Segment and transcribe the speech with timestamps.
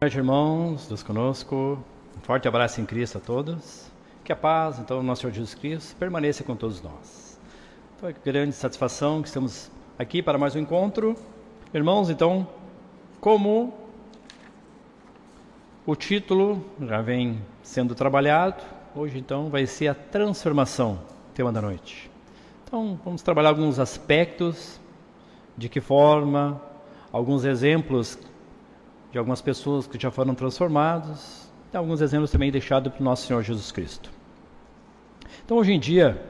[0.00, 1.76] noite, irmãos, Deus conosco.
[2.16, 3.90] Um forte abraço em Cristo a todos.
[4.22, 7.36] Que a paz, então, nosso Senhor Jesus Cristo permaneça com todos nós.
[7.96, 11.16] Então, é grande satisfação que estamos aqui para mais um encontro.
[11.74, 12.46] Irmãos, então,
[13.20, 13.74] como
[15.84, 18.62] o título já vem sendo trabalhado,
[18.94, 21.00] hoje então vai ser a transformação,
[21.34, 22.08] tema da noite.
[22.64, 24.78] Então, vamos trabalhar alguns aspectos,
[25.56, 26.62] de que forma,
[27.10, 28.16] alguns exemplos
[29.10, 33.26] de algumas pessoas que já foram transformados, e alguns exemplos também deixados para o nosso
[33.26, 34.10] Senhor Jesus Cristo.
[35.44, 36.20] Então, hoje em dia,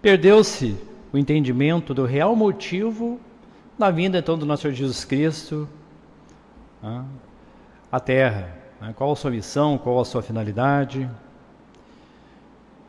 [0.00, 0.76] perdeu-se
[1.12, 3.20] o entendimento do real motivo
[3.78, 5.68] da vinda então do nosso Senhor Jesus Cristo
[6.82, 7.04] né,
[7.90, 8.56] à Terra.
[8.80, 11.08] Né, qual a sua missão, qual a sua finalidade.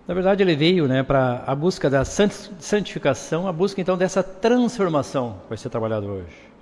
[0.07, 5.39] Na verdade, ele veio né, para a busca da santificação, a busca então dessa transformação
[5.43, 6.54] que vai ser trabalhado hoje.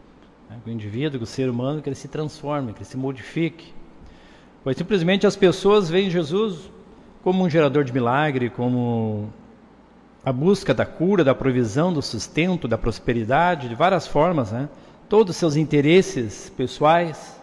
[0.54, 3.74] Né, o indivíduo, o ser humano, que ele se transforme, que ele se modifique.
[4.64, 6.72] Pois simplesmente as pessoas veem Jesus
[7.24, 9.30] como um gerador de milagre, como
[10.24, 14.70] a busca da cura, da provisão, do sustento, da prosperidade, de várias formas, né?
[15.10, 17.40] todos os seus interesses pessoais,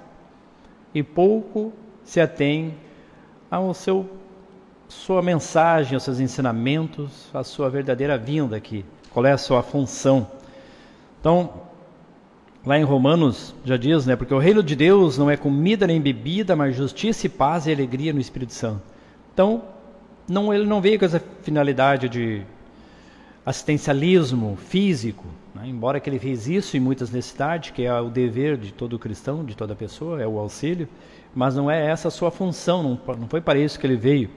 [0.94, 1.72] e pouco
[2.04, 2.74] se atém
[3.50, 4.08] ao seu
[4.88, 8.84] sua mensagem, aos seus ensinamentos, à sua verdadeira vinda aqui.
[9.12, 10.26] Qual é a sua função?
[11.20, 11.69] Então,
[12.64, 16.00] lá em Romanos já diz, né, porque o reino de Deus não é comida nem
[16.00, 18.82] bebida, mas justiça e paz e alegria no Espírito Santo.
[19.32, 19.62] Então,
[20.28, 22.42] não, ele não veio com essa finalidade de
[23.44, 25.62] assistencialismo físico, né?
[25.66, 29.44] embora que ele fez isso em muitas necessidades, que é o dever de todo cristão,
[29.44, 30.88] de toda pessoa, é o auxílio,
[31.34, 34.30] mas não é essa a sua função, não, não foi para isso que ele veio.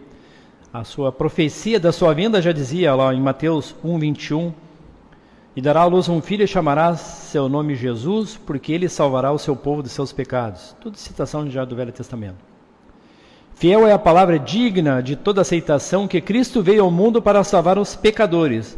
[0.73, 4.53] A sua profecia da sua vinda já dizia lá em Mateus 1, 21,
[5.55, 9.37] e dará à luz um filho e chamará seu nome Jesus, porque ele salvará o
[9.37, 10.75] seu povo dos seus pecados.
[10.81, 12.53] Tudo citação já do Velho Testamento.
[13.53, 17.77] Fiel é a palavra digna de toda aceitação que Cristo veio ao mundo para salvar
[17.77, 18.77] os pecadores,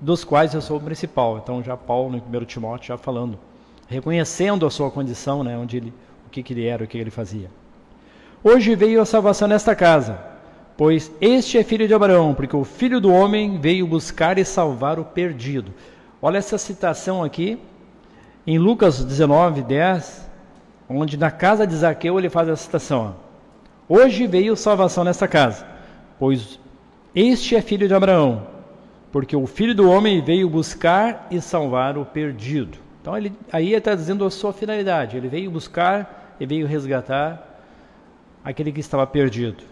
[0.00, 1.38] dos quais eu sou o principal.
[1.38, 3.38] Então já Paulo, no 1 Timóteo, já falando,
[3.86, 5.92] reconhecendo a sua condição, né, onde ele,
[6.26, 7.50] o que, que ele era, o que ele fazia.
[8.42, 10.18] Hoje veio a salvação nesta casa,
[10.76, 14.98] pois este é filho de Abraão, porque o filho do homem veio buscar e salvar
[14.98, 15.72] o perdido.
[16.26, 17.58] Olha essa citação aqui,
[18.46, 20.30] em Lucas 19, 10,
[20.88, 23.14] onde na casa de Zaqueu ele faz a citação.
[23.88, 23.94] Ó.
[24.00, 25.66] Hoje veio salvação nesta casa,
[26.18, 26.58] pois
[27.14, 28.46] este é filho de Abraão,
[29.12, 32.78] porque o filho do homem veio buscar e salvar o perdido.
[33.02, 37.60] Então ele, aí ele está dizendo a sua finalidade, ele veio buscar e veio resgatar
[38.42, 39.62] aquele que estava perdido.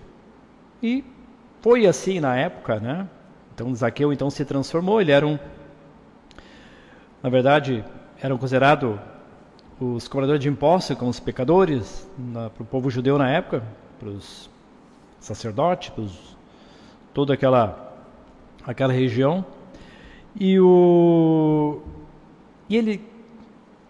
[0.83, 1.03] E
[1.62, 3.09] foi assim na época, né?
[3.55, 5.39] Então Zaqueu então se transformou, ele era um
[7.22, 7.84] na verdade,
[8.21, 8.99] eram considerados
[9.78, 12.09] os cobradores de impostos como os pecadores
[12.55, 13.62] para o povo judeu na época,
[13.99, 14.50] para os
[15.21, 16.05] sacerdotes, para
[17.15, 17.94] toda aquela,
[18.66, 19.44] aquela região.
[20.38, 21.81] E, o,
[22.69, 23.00] e ele,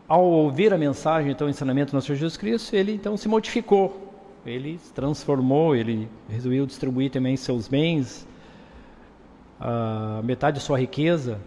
[0.06, 4.12] ao ouvir a mensagem, então, o ensinamento do nosso Jesus Cristo, ele então se modificou,
[4.44, 8.26] ele se transformou, ele resolveu distribuir também seus bens,
[9.58, 11.40] a metade de sua riqueza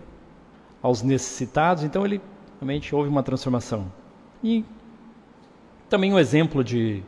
[0.85, 2.21] aos necessitados, então ele
[2.61, 3.91] realmente houve uma transformação.
[4.43, 4.63] E
[5.89, 7.01] também um exemplo de,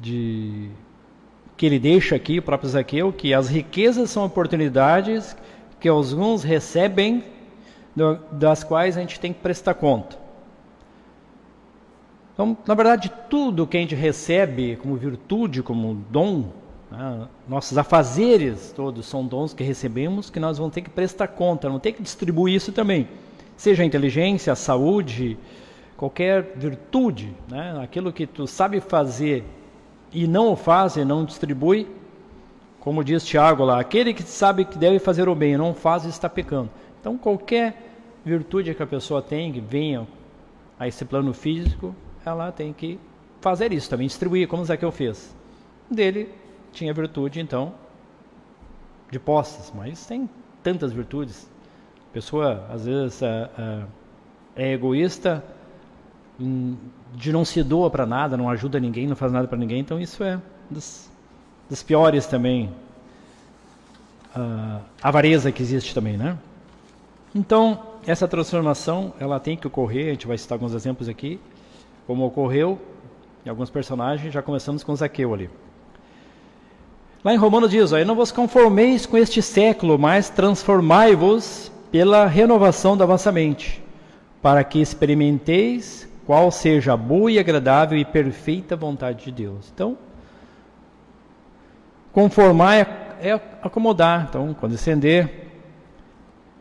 [0.00, 0.70] de
[1.58, 5.36] que ele deixa aqui, o próprio Zaqueu, que as riquezas são oportunidades
[5.78, 7.22] que alguns recebem,
[8.32, 10.18] das quais a gente tem que prestar conta.
[12.32, 16.50] Então, na verdade, tudo que a gente recebe como virtude, como dom,
[16.90, 21.68] né, nossos afazeres todos são dons que recebemos que nós vamos ter que prestar conta,
[21.68, 23.08] vamos ter que distribuir isso também.
[23.56, 25.38] Seja a inteligência, a saúde,
[25.96, 29.44] qualquer virtude, né, aquilo que tu sabe fazer
[30.12, 31.88] e não o faz e não distribui,
[32.80, 36.04] como diz Tiago lá, aquele que sabe que deve fazer o bem e não faz
[36.04, 36.70] está pecando.
[37.00, 37.82] Então qualquer
[38.24, 40.06] virtude que a pessoa tem que venha
[40.78, 42.98] a esse plano físico, ela tem que
[43.40, 45.34] fazer isso também, distribuir, como Zaqueu fez.
[45.90, 46.28] Dele
[46.76, 47.72] tinha virtude, então,
[49.10, 50.28] de posses, mas tem
[50.62, 51.48] tantas virtudes.
[52.10, 53.82] A pessoa, às vezes, é, é,
[54.56, 55.42] é egoísta,
[56.38, 56.76] hum,
[57.14, 59.98] de não se doa para nada, não ajuda ninguém, não faz nada para ninguém, então
[59.98, 60.40] isso é
[60.70, 61.10] das,
[61.68, 62.70] das piores também.
[64.34, 66.36] A avareza que existe também, né?
[67.34, 71.40] Então, essa transformação, ela tem que ocorrer, a gente vai citar alguns exemplos aqui,
[72.06, 72.78] como ocorreu
[73.46, 75.48] em alguns personagens, já começamos com Zaqueu ali.
[77.24, 82.96] Lá em Romanos diz: ó, Não vos conformeis com este século, mas transformai-vos pela renovação
[82.96, 83.82] da vossa mente,
[84.42, 89.70] para que experimenteis qual seja a boa e agradável e perfeita vontade de Deus.
[89.72, 89.96] Então,
[92.12, 92.80] conformar é,
[93.20, 95.46] é acomodar, então, condescender,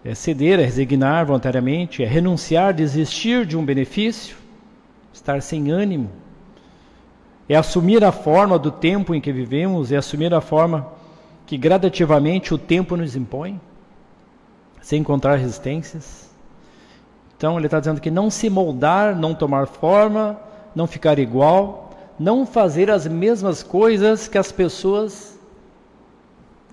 [0.03, 4.37] é ceder, é resignar voluntariamente, é renunciar, desistir de um benefício,
[5.11, 6.11] estar sem ânimo,
[7.47, 10.87] é assumir a forma do tempo em que vivemos, é assumir a forma
[11.45, 13.59] que gradativamente o tempo nos impõe,
[14.81, 16.29] sem encontrar resistências.
[17.37, 20.39] Então ele está dizendo que não se moldar, não tomar forma,
[20.73, 25.37] não ficar igual, não fazer as mesmas coisas que as pessoas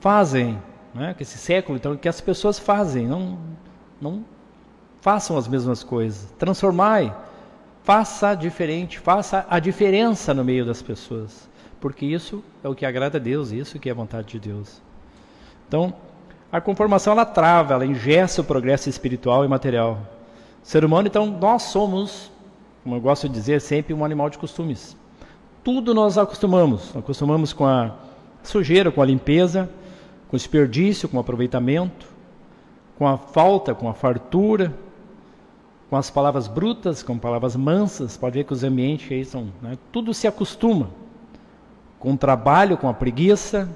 [0.01, 0.59] fazem,
[0.95, 1.15] né?
[1.15, 3.39] que esse século, então, que as pessoas fazem, não,
[4.01, 4.25] não
[5.01, 6.33] façam as mesmas coisas.
[6.39, 7.15] Transformai,
[7.83, 11.49] faça diferente, faça a diferença no meio das pessoas,
[11.81, 14.81] porque isso é o que agrada a Deus, isso que é a vontade de Deus.
[15.67, 15.93] Então,
[16.51, 19.99] a conformação ela trava, ela ingessa o progresso espiritual e material.
[20.63, 22.31] Ser humano, então, nós somos,
[22.85, 24.97] como eu gosto de dizer sempre, um animal de costumes.
[25.65, 26.95] Tudo nós acostumamos.
[26.95, 27.95] Acostumamos com a
[28.43, 29.69] sujeira, com a limpeza,
[30.29, 32.07] com o desperdício, com o aproveitamento,
[32.99, 34.73] com a falta, com a fartura,
[35.93, 38.17] com as palavras brutas, com palavras mansas.
[38.17, 39.53] Pode ver que os ambientes aí são.
[39.61, 40.89] Né, tudo se acostuma.
[41.99, 43.69] Com o trabalho, com a preguiça,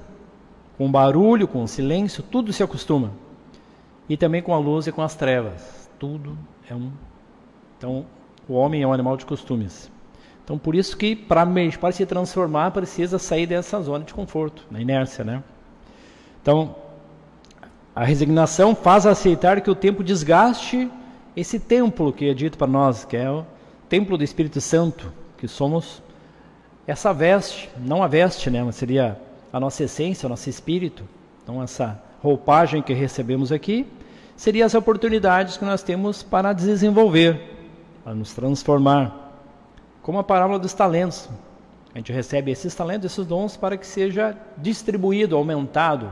[0.79, 3.11] com o barulho, com o silêncio, tudo se acostuma.
[4.09, 5.91] E também com a luz e com as trevas.
[5.99, 6.35] Tudo
[6.67, 6.91] é um.
[7.77, 8.03] Então,
[8.49, 9.91] o homem é um animal de costumes.
[10.43, 11.45] Então, por isso que para,
[11.79, 15.43] para se transformar precisa sair dessa zona de conforto, na inércia, né?
[16.41, 16.77] Então,
[17.95, 20.89] a resignação faz aceitar que o tempo desgaste
[21.39, 23.45] esse templo que é dito para nós, que é o
[23.87, 26.01] templo do Espírito Santo, que somos
[26.87, 29.21] essa veste, não a veste, né, mas seria
[29.53, 31.03] a nossa essência, o nosso espírito.
[31.43, 33.85] Então, essa roupagem que recebemos aqui
[34.35, 37.39] seria as oportunidades que nós temos para desenvolver,
[38.03, 39.35] para nos transformar.
[40.01, 41.29] Como a parábola dos talentos.
[41.93, 46.11] A gente recebe esses talentos, esses dons, para que seja distribuído, aumentado.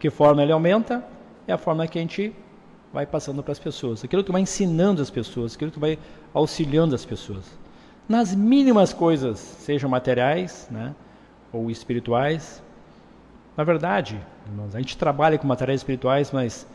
[0.00, 1.04] Que forma ele aumenta?
[1.46, 2.34] É a forma que a gente
[2.94, 4.04] vai passando para as pessoas.
[4.04, 5.98] Aquilo que vai ensinando as pessoas, aquilo que vai
[6.32, 7.44] auxiliando as pessoas.
[8.08, 10.94] Nas mínimas coisas, sejam materiais né,
[11.52, 12.62] ou espirituais.
[13.56, 14.20] Na verdade,
[14.72, 16.66] a gente trabalha com materiais espirituais, mas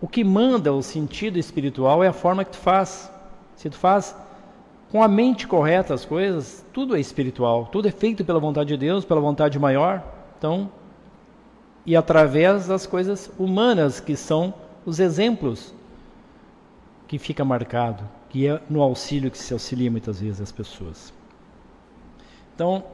[0.00, 3.10] o que manda o sentido espiritual é a forma que tu faz.
[3.56, 4.14] Se tu faz
[4.92, 8.76] com a mente correta as coisas, tudo é espiritual, tudo é feito pela vontade de
[8.76, 10.04] Deus, pela vontade maior.
[10.38, 10.70] Então,
[11.84, 14.54] e através das coisas humanas que são
[14.86, 15.74] os exemplos
[17.08, 21.12] que fica marcado, que é no auxílio que se auxilia muitas vezes as pessoas.
[22.54, 22.84] Então,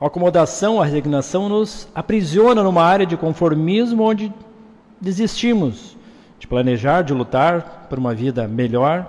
[0.00, 4.32] a acomodação, a resignação nos aprisiona numa área de conformismo onde
[5.00, 5.96] desistimos
[6.38, 9.06] de planejar, de lutar por uma vida melhor.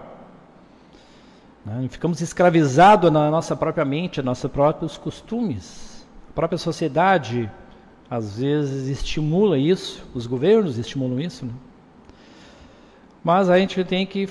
[1.65, 1.87] Né?
[1.89, 6.05] Ficamos escravizados na nossa própria mente, nos nossos próprios costumes.
[6.29, 7.49] A própria sociedade
[8.09, 11.45] às vezes estimula isso, os governos estimulam isso.
[11.45, 11.53] Né?
[13.23, 14.27] Mas a gente tem que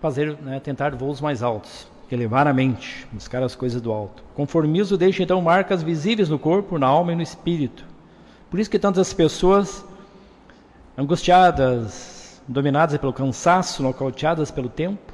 [0.00, 4.22] fazer, né, tentar voos mais altos, elevar a mente, buscar as coisas do alto.
[4.34, 7.84] Conformismo deixa então marcas visíveis no corpo, na alma e no espírito.
[8.50, 9.84] Por isso que tantas pessoas
[10.98, 15.12] angustiadas, dominadas pelo cansaço, nocauteadas pelo tempo,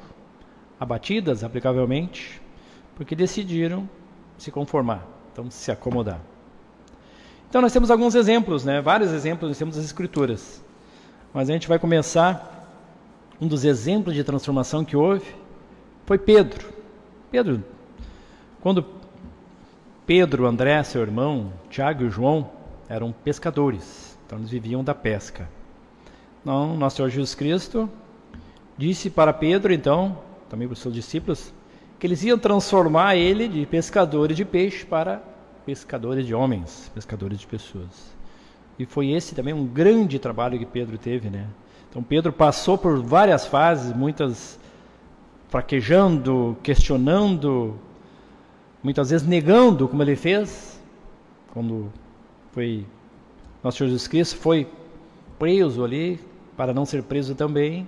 [0.79, 2.41] abatidas aplicavelmente,
[2.95, 3.87] porque decidiram
[4.37, 6.19] se conformar, então se acomodar.
[7.49, 8.81] Então nós temos alguns exemplos, né?
[8.81, 10.63] vários exemplos nós temos das escrituras.
[11.33, 12.62] Mas a gente vai começar
[13.43, 15.25] um dos exemplos de transformação que houve
[16.05, 16.65] foi Pedro.
[17.29, 17.61] Pedro,
[18.61, 18.85] quando
[20.05, 22.49] Pedro, André, seu irmão, Tiago e João
[22.87, 25.49] eram pescadores, então eles viviam da pesca.
[26.41, 27.89] Então, nosso Senhor Jesus Cristo
[28.77, 30.19] disse para Pedro, então,
[30.49, 31.53] também para os seus discípulos,
[31.99, 35.21] que eles iam transformar ele de pescadores de peixe para
[35.65, 38.15] pescadores de homens, pescadores de pessoas.
[38.79, 41.45] E foi esse também um grande trabalho que Pedro teve, né?
[41.93, 44.59] Então Pedro passou por várias fases, muitas
[45.47, 47.79] fraquejando, questionando,
[48.81, 50.81] muitas vezes negando, como ele fez,
[51.53, 51.93] quando
[52.51, 52.83] foi
[53.63, 54.67] nosso Senhor Jesus Cristo foi
[55.37, 56.19] preso ali
[56.57, 57.87] para não ser preso também.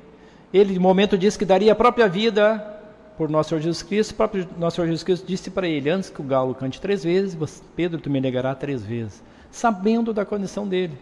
[0.54, 2.64] Ele, de momento, disse que daria a própria vida
[3.18, 4.12] por nosso Senhor Jesus Cristo.
[4.12, 7.04] O próprio nosso Senhor Jesus Cristo disse para ele: Antes que o galo cante três
[7.04, 10.96] vezes, Pedro, tu me negará três vezes, sabendo da condição dele.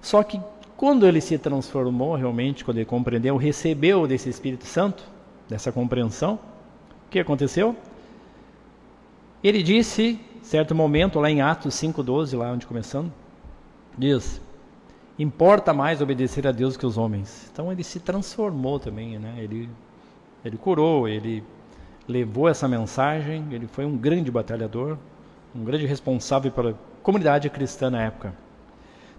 [0.00, 0.38] Só que
[0.84, 5.02] quando ele se transformou realmente, quando ele compreendeu, recebeu desse Espírito Santo,
[5.48, 6.38] dessa compreensão,
[7.06, 7.74] o que aconteceu?
[9.42, 13.10] Ele disse, certo momento, lá em Atos 5,12, lá onde começando,
[13.96, 14.42] diz:
[15.18, 17.48] Importa mais obedecer a Deus que os homens.
[17.50, 19.36] Então ele se transformou também, né?
[19.38, 19.70] Ele
[20.44, 21.42] Ele curou, ele
[22.06, 24.98] levou essa mensagem, ele foi um grande batalhador,
[25.56, 28.43] um grande responsável pela comunidade cristã na época.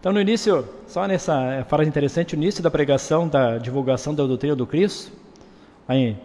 [0.05, 4.55] Então, no início, só nessa frase interessante, no início da pregação, da divulgação da doutrina
[4.55, 5.12] do Cristo,
[5.88, 6.15] aí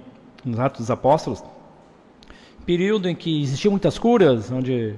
[0.44, 1.42] nos Atos dos Apóstolos,
[2.66, 4.96] período em que existiam muitas curas, onde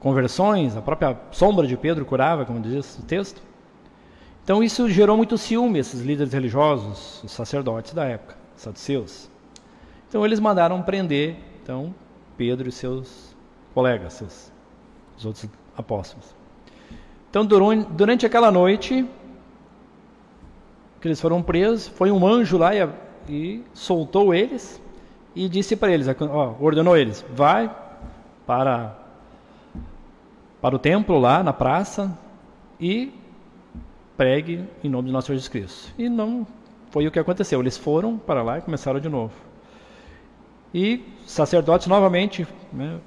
[0.00, 3.42] conversões, a própria sombra de Pedro curava, como diz o texto.
[4.42, 9.28] Então isso gerou muito ciúme esses líderes religiosos, os sacerdotes da época, os saduceus.
[10.08, 11.94] Então eles mandaram prender então
[12.38, 13.36] Pedro e seus
[13.74, 14.50] colegas, seus
[15.18, 16.41] os outros apóstolos.
[17.32, 19.06] Então durante aquela noite
[21.00, 22.86] que eles foram presos, foi um anjo lá e,
[23.26, 24.78] e soltou eles
[25.34, 27.74] e disse para eles, ó, ordenou eles, vai
[28.46, 28.98] para
[30.60, 32.16] para o templo lá na praça
[32.78, 33.10] e
[34.14, 35.94] pregue em nome de nosso Senhor Jesus Cristo.
[35.98, 36.46] E não
[36.90, 37.60] foi o que aconteceu.
[37.60, 39.32] Eles foram para lá e começaram de novo.
[40.74, 43.00] E sacerdotes novamente né,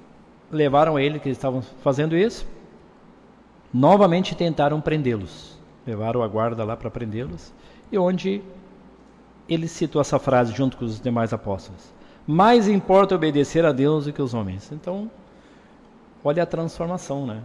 [0.51, 2.55] levaram ele que eles estavam fazendo isso.
[3.75, 5.60] Novamente tentaram prendê-los.
[5.86, 7.53] Levaram a guarda lá para prendê-los.
[7.91, 8.41] E onde
[9.50, 11.94] ele citou essa frase junto com os demais apóstolos:
[12.25, 14.72] Mais importa obedecer a Deus do que os homens.
[14.72, 15.12] Então,
[16.24, 17.41] olha a transformação, né?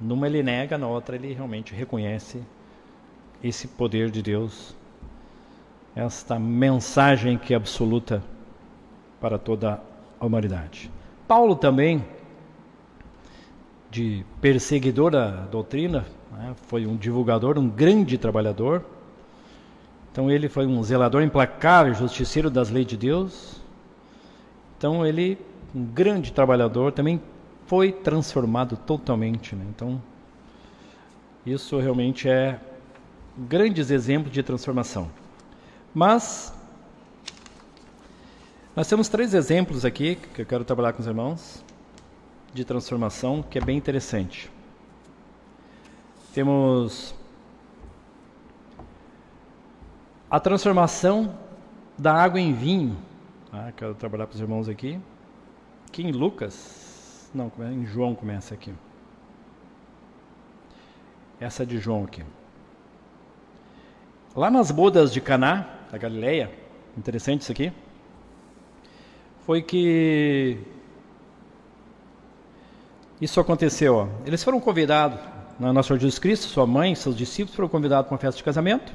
[0.00, 2.42] Numa ele nega, na outra ele realmente reconhece
[3.44, 4.74] esse poder de Deus,
[5.94, 8.24] esta mensagem que é absoluta
[9.20, 9.78] para toda
[10.18, 10.90] a humanidade.
[11.28, 12.02] Paulo também,
[13.90, 18.84] de perseguidor da doutrina, né, foi um divulgador, um grande trabalhador.
[20.12, 23.60] Então ele foi um zelador implacável, justiceiro das leis de Deus.
[24.78, 25.38] Então ele,
[25.74, 27.20] um grande trabalhador, também
[27.66, 29.54] foi transformado totalmente.
[29.56, 29.64] Né?
[29.74, 30.00] Então
[31.44, 32.60] isso realmente é
[33.36, 35.10] grandes exemplos de transformação.
[35.92, 36.54] Mas
[38.76, 41.64] nós temos três exemplos aqui que eu quero trabalhar com os irmãos
[42.52, 44.50] de transformação que é bem interessante.
[46.34, 47.14] Temos
[50.30, 51.36] a transformação
[51.98, 52.96] da água em vinho.
[53.52, 55.00] Ah, quero trabalhar com os irmãos aqui.
[55.88, 58.72] Aqui em Lucas, não, em João começa aqui.
[61.40, 62.22] Essa é de João aqui.
[64.36, 66.52] Lá nas bodas de Caná, da Galileia,
[66.96, 67.72] interessante isso aqui,
[69.44, 70.58] foi que
[73.20, 73.94] isso aconteceu.
[73.96, 74.08] Ó.
[74.24, 75.18] Eles foram convidados,
[75.58, 78.44] na Nosso Senhor Jesus Cristo, sua mãe, seus discípulos foram convidados para uma festa de
[78.44, 78.92] casamento.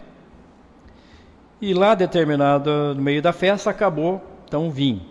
[1.62, 5.02] E lá, determinado no meio da festa, acabou então o vinho.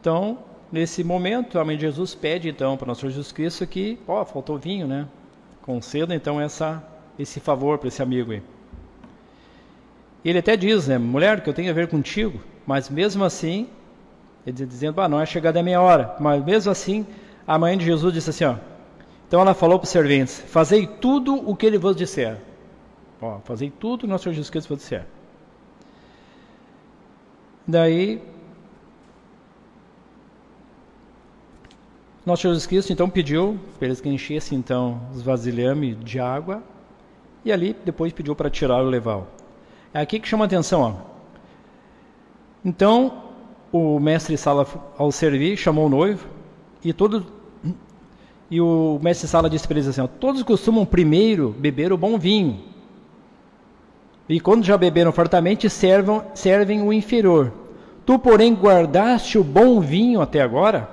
[0.00, 0.38] Então,
[0.72, 4.24] nesse momento, a mãe de Jesus pede então para Nosso Senhor Jesus Cristo que, ó,
[4.24, 5.06] faltou vinho, né?
[5.62, 6.82] Conceda então essa
[7.18, 8.42] esse favor para esse amigo aí.
[10.24, 13.68] Ele até diz, né, mulher, que eu tenho a ver contigo, mas mesmo assim,
[14.46, 17.06] ele dizendo, ah, não é chegada a minha hora, mas mesmo assim,
[17.46, 18.56] a mãe de Jesus disse assim, ó,
[19.26, 22.38] então ela falou para os serventes, fazei tudo o que ele vos disser.
[23.20, 25.06] Ó, fazei tudo o que nosso Senhor Jesus Cristo vos disser.
[27.66, 28.20] Daí,
[32.24, 36.62] nosso Jesus Cristo então pediu para eles que enchessem então os vasilhames de água
[37.44, 39.28] e ali depois pediu para tirar o leval.
[39.92, 40.82] É aqui que chama a atenção.
[40.82, 41.10] Ó.
[42.64, 43.29] Então,
[43.72, 46.26] o mestre Sala, ao servir, chamou o noivo
[46.84, 47.26] e todo
[48.50, 52.18] e o mestre Sala disse para eles assim: ó, Todos costumam primeiro beber o bom
[52.18, 52.58] vinho.
[54.28, 57.52] E quando já beberam fartamente, servam, servem o inferior.
[58.04, 60.88] Tu, porém, guardaste o bom vinho até agora?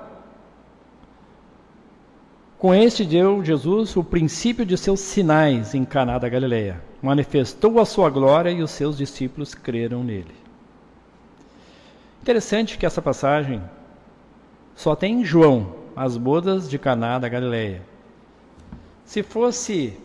[2.58, 6.82] Com este deu Jesus o princípio de seus sinais em Caná da Galileia.
[7.00, 10.34] Manifestou a sua glória e os seus discípulos creram nele.
[12.22, 13.62] Interessante que essa passagem
[14.74, 17.82] só tem em João, as bodas de Caná da Galileia.
[19.04, 19.98] Se fosse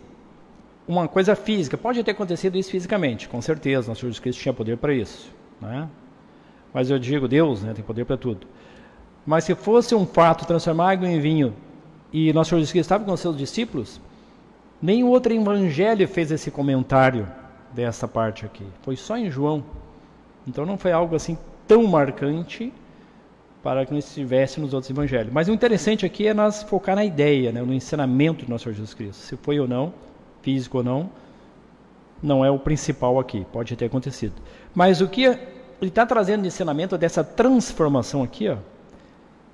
[0.87, 4.77] uma coisa física, pode ter acontecido isso fisicamente, com certeza, nosso Jesus Cristo tinha poder
[4.77, 5.87] para isso, né?
[6.73, 8.47] Mas eu digo, Deus né, tem poder para tudo.
[9.25, 11.53] Mas se fosse um fato transformar água em vinho
[12.11, 14.01] e nosso Senhor Jesus Cristo estava com seus discípulos,
[14.81, 17.27] nenhum outro evangelho fez esse comentário
[17.71, 18.65] dessa parte aqui.
[18.81, 19.63] Foi só em João.
[20.47, 22.71] Então não foi algo assim tão marcante
[23.63, 25.31] para que não estivesse nos outros evangelhos.
[25.31, 28.75] Mas o interessante aqui é nós focar na ideia, né, no ensinamento de nosso Senhor
[28.75, 29.21] Jesus Cristo.
[29.21, 29.93] Se foi ou não,
[30.41, 31.09] físico ou não,
[32.21, 33.45] não é o principal aqui.
[33.51, 34.33] Pode ter acontecido.
[34.75, 35.39] Mas o que ele
[35.81, 38.57] está trazendo de ensinamento dessa transformação aqui, ó,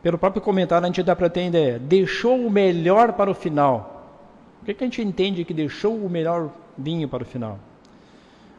[0.02, 1.78] pelo próprio comentário, a gente dá para ter ideia.
[1.78, 4.18] Deixou o melhor para o final.
[4.62, 7.60] O que, que a gente entende que deixou o melhor vinho para o final?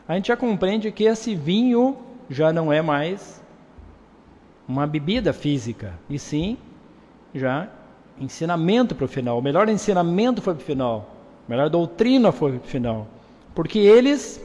[0.07, 1.97] A gente já compreende que esse vinho
[2.31, 3.43] já não é mais
[4.69, 6.57] uma bebida física, e sim
[7.35, 7.69] já
[8.21, 9.37] ensinamento para o final.
[9.37, 11.11] O melhor ensinamento foi para o final,
[11.49, 13.09] a melhor doutrina foi para o final,
[13.53, 14.41] porque eles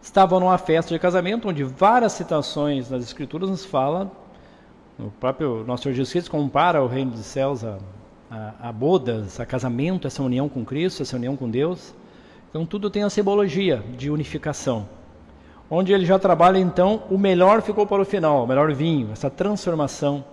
[0.00, 4.08] estavam numa festa de casamento onde várias citações nas escrituras nos falam,
[4.98, 7.78] o próprio nosso Senhor Jesus Cristo compara o reino dos céus a,
[8.30, 11.92] a, a bodas, a casamento, essa união com Cristo, essa união com Deus.
[12.48, 14.86] Então tudo tem a simbologia de unificação.
[15.70, 19.30] Onde ele já trabalha então, o melhor ficou para o final, o melhor vinho, essa
[19.30, 20.24] transformação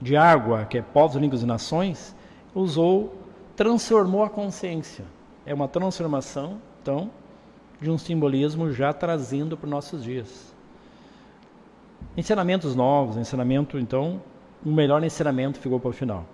[0.00, 2.16] de água, que é povos, línguas e nações,
[2.54, 3.14] usou,
[3.54, 5.04] transformou a consciência.
[5.44, 7.10] É uma transformação, então,
[7.80, 10.54] de um simbolismo já trazendo para os nossos dias.
[12.16, 14.20] Ensinamentos novos, ensinamento, então,
[14.64, 16.24] o melhor ensinamento ficou para o final.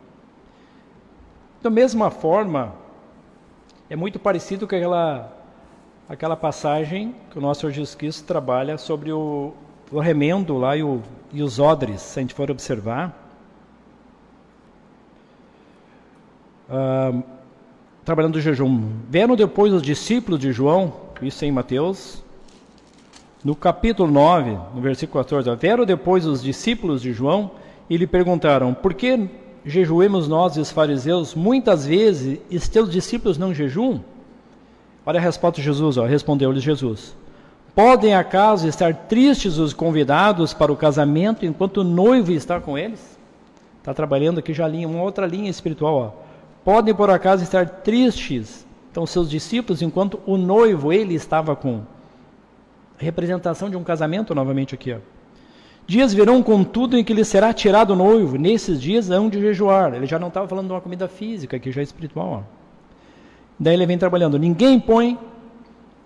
[1.62, 2.74] Da mesma forma,
[3.90, 5.32] é muito parecido com aquela,
[6.08, 9.52] aquela passagem que o nosso Jesus Cristo trabalha sobre o,
[9.92, 13.26] o remendo lá e, o, e os odres, se a gente for observar.
[16.68, 17.22] Uh,
[18.04, 18.82] trabalhando o jejum.
[19.08, 22.24] Vendo depois os discípulos de João, isso em Mateus,
[23.44, 27.50] no capítulo 9, no versículo 14, vieram depois os discípulos de João
[27.88, 29.28] e lhe perguntaram: Por que
[29.64, 34.02] jejuemos nós os fariseus muitas vezes e teus discípulos não jejuam?
[35.08, 37.16] Olha a resposta de Jesus, respondeu-lhes Jesus.
[37.74, 43.18] Podem acaso estar tristes os convidados para o casamento enquanto o noivo está com eles?
[43.78, 45.94] Está trabalhando aqui já linha, uma outra linha espiritual.
[45.94, 46.10] Ó.
[46.62, 51.80] Podem por acaso estar tristes, então seus discípulos, enquanto o noivo ele estava com
[52.98, 54.92] representação de um casamento novamente aqui.
[54.92, 54.98] Ó.
[55.86, 58.36] Dias virão, contudo, em que lhe será tirado o noivo.
[58.36, 59.94] Nesses dias hão de jejuar.
[59.94, 62.44] Ele já não estava falando de uma comida física, aqui já é espiritual.
[62.44, 62.57] Ó.
[63.58, 64.38] Daí ele vem trabalhando.
[64.38, 65.18] Ninguém põe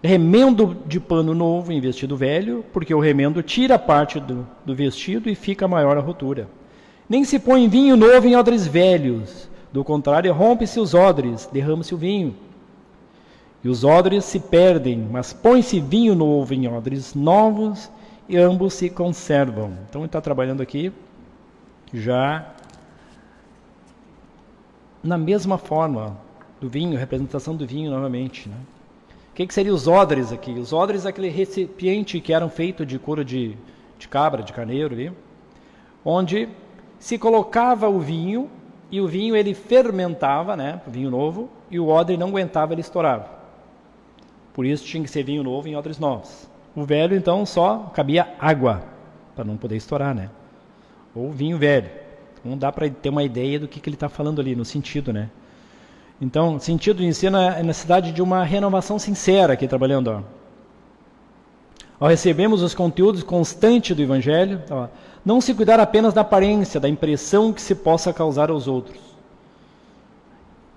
[0.03, 5.31] remendo de pano novo em vestido velho, porque o remendo tira parte do, do vestido
[5.31, 6.49] e fica maior a rotura.
[7.09, 9.49] Nem se põe vinho novo em odres velhos.
[9.73, 12.35] Do contrário, rompe-se os odres, derrama-se o vinho.
[13.63, 17.91] E os odres se perdem, mas põe-se vinho novo em odres novos
[18.29, 19.73] e ambos se conservam.
[19.89, 20.93] Então ele está trabalhando aqui
[21.93, 22.47] já
[25.03, 26.17] na mesma forma
[26.63, 28.49] do vinho, representação do vinho novamente.
[28.49, 28.55] Né?
[29.33, 30.53] O que, que seriam os odres aqui?
[30.53, 33.57] Os odres é aquele recipiente que eram feito de couro de,
[33.99, 35.13] de cabra, de carneiro ali,
[36.05, 36.49] onde
[37.01, 38.49] se colocava o vinho
[38.93, 43.29] e o vinho ele fermentava, né, vinho novo, e o odre não aguentava, ele estourava.
[44.55, 46.49] Por isso tinha que ser vinho novo em odres novos.
[46.77, 48.85] O velho, então, só cabia água,
[49.35, 50.31] para não poder estourar, né?
[51.15, 51.91] Ou vinho velho.
[52.45, 55.13] Não dá para ter uma ideia do que, que ele está falando ali, no sentido,
[55.13, 55.31] né?
[56.23, 60.07] Então, sentido de ensino é a necessidade de uma renovação sincera aqui trabalhando.
[60.07, 60.21] Ó.
[61.99, 64.87] Ao recebermos os conteúdos constantes do Evangelho, ó,
[65.25, 69.01] não se cuidar apenas da aparência, da impressão que se possa causar aos outros.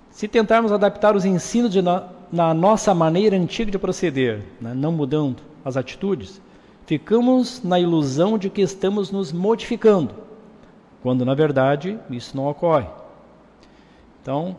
[0.09, 5.43] Se tentarmos adaptar os ensinos na, na, nossa maneira antiga de proceder, né, não mudando,
[5.63, 6.41] as atitudes,
[6.87, 10.15] ficamos na ilusão de que estamos nos modificando,
[11.03, 12.87] quando na verdade isso não ocorre.
[14.23, 14.57] Então,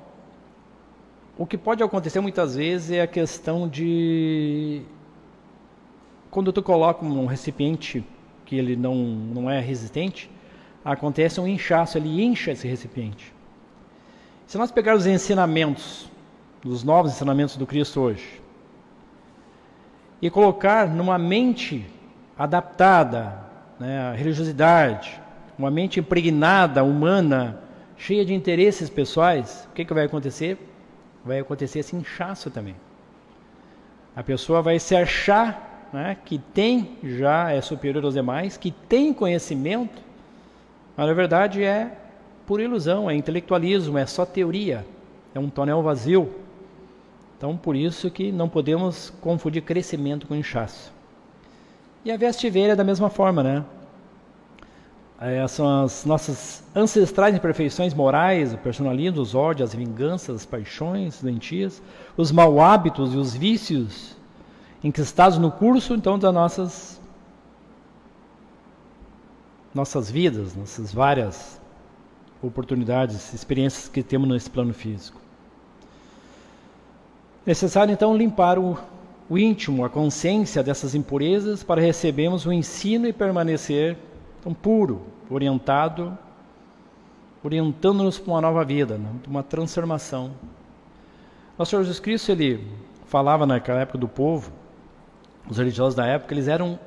[1.38, 4.82] o que pode acontecer muitas vezes é a questão de
[6.30, 8.04] quando tu coloca um recipiente
[8.44, 10.30] que ele não, não é resistente,
[10.84, 13.34] acontece um inchaço, ele incha esse recipiente.
[14.46, 16.08] Se nós pegarmos os ensinamentos,
[16.64, 18.40] os novos ensinamentos do Cristo hoje,
[20.22, 21.84] e colocar numa mente
[22.38, 23.40] adaptada
[23.78, 25.20] né, à religiosidade,
[25.58, 27.60] uma mente impregnada, humana,
[27.96, 30.58] cheia de interesses pessoais, o que, que vai acontecer?
[31.26, 32.76] Vai acontecer esse inchaço também.
[34.14, 39.12] A pessoa vai se achar né, que tem, já é superior aos demais, que tem
[39.12, 40.00] conhecimento,
[40.96, 41.98] mas na verdade é
[42.46, 44.86] por ilusão, é intelectualismo, é só teoria,
[45.34, 46.32] é um tonel vazio.
[47.36, 50.92] Então, por isso que não podemos confundir crescimento com inchaço.
[52.04, 53.64] E a vestiveira é da mesma forma, né?
[55.18, 61.22] É, são as nossas ancestrais imperfeições morais, o personalismo, os ódios, as vinganças, as paixões
[61.22, 61.82] doentias,
[62.18, 64.14] os mau hábitos e os vícios
[64.84, 67.00] enquistados no curso, então, das nossas,
[69.74, 71.58] nossas vidas, nossas várias
[72.42, 75.18] oportunidades, experiências que temos nesse plano físico.
[77.46, 78.76] Necessário então limpar o,
[79.30, 83.96] o íntimo, a consciência dessas impurezas para recebermos o ensino e permanecer
[84.46, 86.16] tão puro, orientado,
[87.42, 89.10] orientando-nos para uma nova vida, né?
[89.26, 90.30] uma transformação.
[91.58, 92.64] Nosso Senhor Jesus Cristo ele
[93.06, 94.52] falava naquela época do povo,
[95.50, 96.78] os religiosos da época, eles eram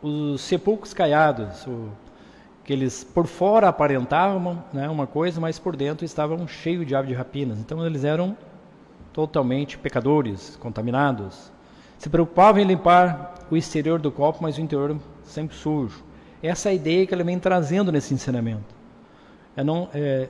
[0.00, 1.88] os sepulcros caiados, o,
[2.62, 7.08] que eles por fora aparentavam né, uma coisa, mas por dentro estavam cheios de aves
[7.08, 7.58] de rapinas.
[7.58, 8.36] Então eles eram
[9.12, 11.50] totalmente pecadores, contaminados.
[11.98, 16.11] Se preocupavam em limpar o exterior do copo, mas o interior sempre sujo.
[16.42, 18.74] Essa é a ideia que ele vem trazendo nesse ensinamento.
[19.56, 20.28] É, não, é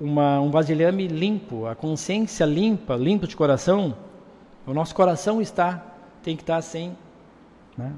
[0.00, 3.96] uma, um vasilhame limpo, a consciência limpa, limpo de coração.
[4.66, 5.82] O nosso coração está,
[6.22, 6.96] tem que estar sem,
[7.76, 7.92] né,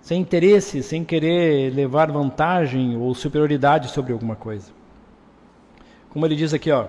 [0.00, 4.70] sem interesse, sem querer levar vantagem ou superioridade sobre alguma coisa.
[6.10, 6.86] Como ele diz aqui, ó.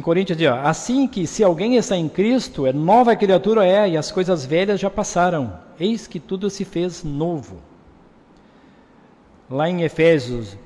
[0.00, 3.98] Em Coríntios diz, assim que se alguém está em Cristo, é nova criatura é, e
[3.98, 5.52] as coisas velhas já passaram.
[5.78, 7.58] Eis que tudo se fez novo.
[9.50, 10.56] Lá em Efésios,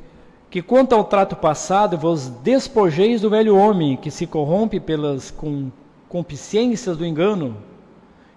[0.48, 6.96] que quanto ao trato passado, vos despojeis do velho homem, que se corrompe pelas concupiscências
[6.96, 7.56] do engano,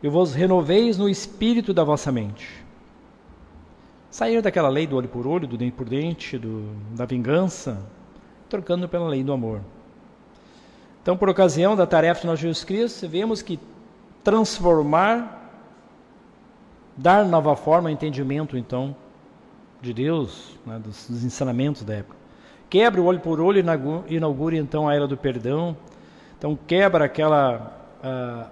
[0.01, 2.65] e vos renoveis no espírito da vossa mente.
[4.09, 7.85] Sair daquela lei do olho por olho, do dente por dente, do, da vingança,
[8.49, 9.61] trocando pela lei do amor.
[11.07, 13.57] Então, por ocasião da tarefa de nosso Jesus Cristo, vemos que
[14.25, 15.53] transformar,
[16.97, 18.93] dar nova forma, entendimento, então,
[19.81, 22.17] de Deus, né, dos, dos, ensinamentos da época.
[22.69, 25.77] Quebra o olho por olho e inaugura, então, a era do perdão.
[26.37, 28.51] Então, quebra aquela uh,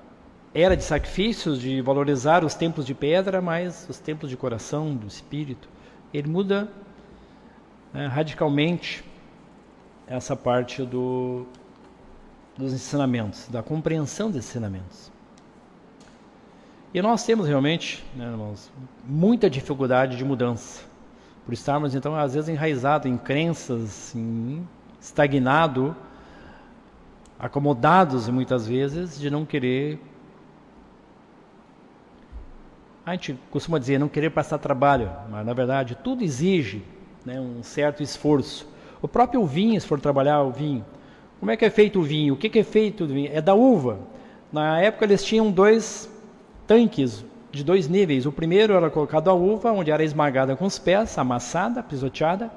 [0.54, 5.08] era de sacrifícios, de valorizar os templos de pedra, mas os templos de coração, do
[5.08, 5.68] espírito.
[6.14, 6.70] Ele muda
[7.94, 9.04] né, radicalmente
[10.08, 11.46] essa parte do,
[12.58, 15.12] dos ensinamentos, da compreensão dos ensinamentos.
[16.94, 18.72] E nós temos realmente, né, irmãos,
[19.04, 20.84] muita dificuldade de mudança,
[21.44, 24.66] por estarmos então às vezes enraizados em crenças, em
[25.00, 25.96] estagnado,
[27.38, 30.00] acomodados muitas vezes de não querer
[33.06, 36.84] a gente costuma dizer não querer passar trabalho, mas na verdade tudo exige
[37.24, 38.68] né, um certo esforço.
[39.02, 40.84] O próprio vinho, se for trabalhar o vinho,
[41.40, 42.34] como é que é feito o vinho?
[42.34, 43.30] O que, é feito o vinho?
[43.34, 44.00] É da uva.
[44.52, 46.10] Na época eles tinham dois
[46.66, 48.26] tanques de dois níveis.
[48.26, 52.52] O primeiro era colocado a uva, onde era esmagada com os pés, amassada, pisoteada,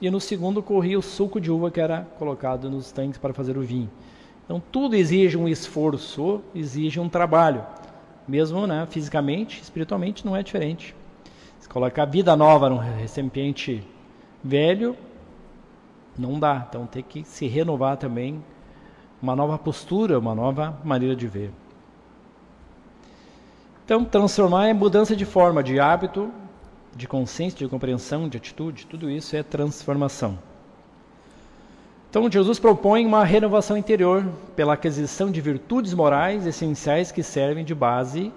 [0.00, 3.56] e no segundo corria o suco de uva que era colocado nos tanques para fazer
[3.56, 3.90] o vinho.
[4.44, 7.64] Então tudo exige um esforço, exige um trabalho
[8.26, 10.94] mesmo né, fisicamente, espiritualmente não é diferente.
[11.58, 13.86] Se colocar vida nova num recipiente
[14.42, 14.96] velho,
[16.18, 16.66] não dá.
[16.68, 18.42] Então tem que se renovar também,
[19.22, 21.52] uma nova postura, uma nova maneira de ver.
[23.84, 26.30] Então, transformar é mudança de forma, de hábito,
[26.94, 30.38] de consciência, de compreensão, de atitude, tudo isso é transformação.
[32.08, 37.74] Então, Jesus propõe uma renovação interior pela aquisição de virtudes morais essenciais que servem de
[37.74, 38.32] base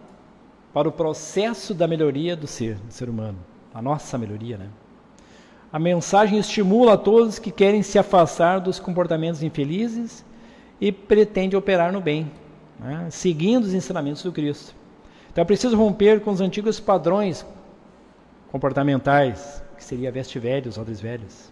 [0.73, 3.37] para o processo da melhoria do ser, do ser humano,
[3.73, 4.69] a nossa melhoria, né?
[5.75, 10.23] A mensagem estimula a todos que querem se afastar dos comportamentos infelizes
[10.79, 12.31] e pretende operar no bem,
[12.79, 13.09] né?
[13.11, 14.73] seguindo os ensinamentos do Cristo.
[15.29, 17.45] Então é preciso romper com os antigos padrões
[18.49, 21.51] comportamentais, que seria veste velha, os odres velhos.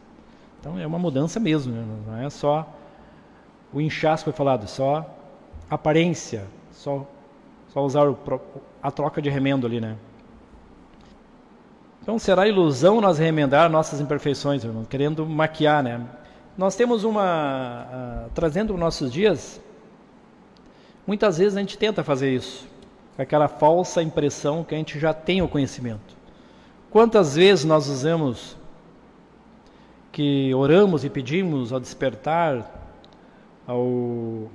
[0.57, 1.85] Então é uma mudança mesmo, né?
[2.07, 2.65] não é só
[3.73, 5.05] o inchaço que foi falado, só
[5.69, 7.05] aparência, só,
[7.73, 8.17] só usar o,
[8.81, 9.97] a troca de remendo ali, né?
[12.03, 16.05] Então será ilusão nós remendar nossas imperfeições, irmão, querendo maquiar, né?
[16.57, 17.87] Nós temos uma,
[18.27, 19.61] uh, trazendo os nossos dias,
[21.07, 22.67] muitas vezes a gente tenta fazer isso,
[23.15, 26.13] com aquela falsa impressão que a gente já tem o conhecimento.
[26.91, 28.57] Quantas vezes nós usamos
[30.11, 32.69] que oramos e pedimos ao despertar,
[33.65, 34.49] ao,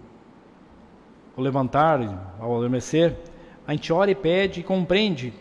[1.35, 1.99] ao levantar,
[2.39, 3.17] ao adormecer,
[3.67, 5.33] a gente ora e pede e compreende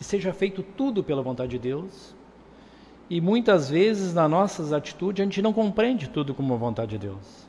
[0.00, 2.14] que seja feito tudo pela vontade de Deus.
[3.10, 7.06] E muitas vezes nas nossas atitudes a gente não compreende tudo como a vontade de
[7.06, 7.46] Deus.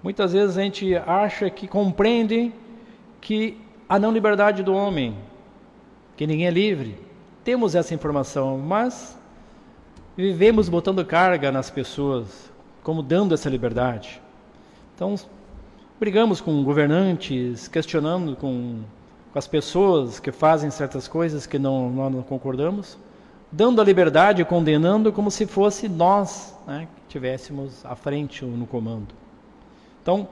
[0.00, 2.52] Muitas vezes a gente acha que compreende
[3.20, 5.16] que a não liberdade do homem,
[6.16, 6.96] que ninguém é livre.
[7.42, 9.18] Temos essa informação, mas
[10.16, 12.48] vivemos botando carga nas pessoas,
[12.80, 14.22] como dando essa liberdade.
[14.94, 15.16] Então,
[15.98, 18.84] brigamos com governantes, questionando com,
[19.34, 22.96] com as pessoas que fazem certas coisas que não, não concordamos,
[23.50, 28.64] dando a liberdade condenando como se fosse nós né, que tivéssemos à frente ou no
[28.64, 29.12] comando.
[30.00, 30.28] Então,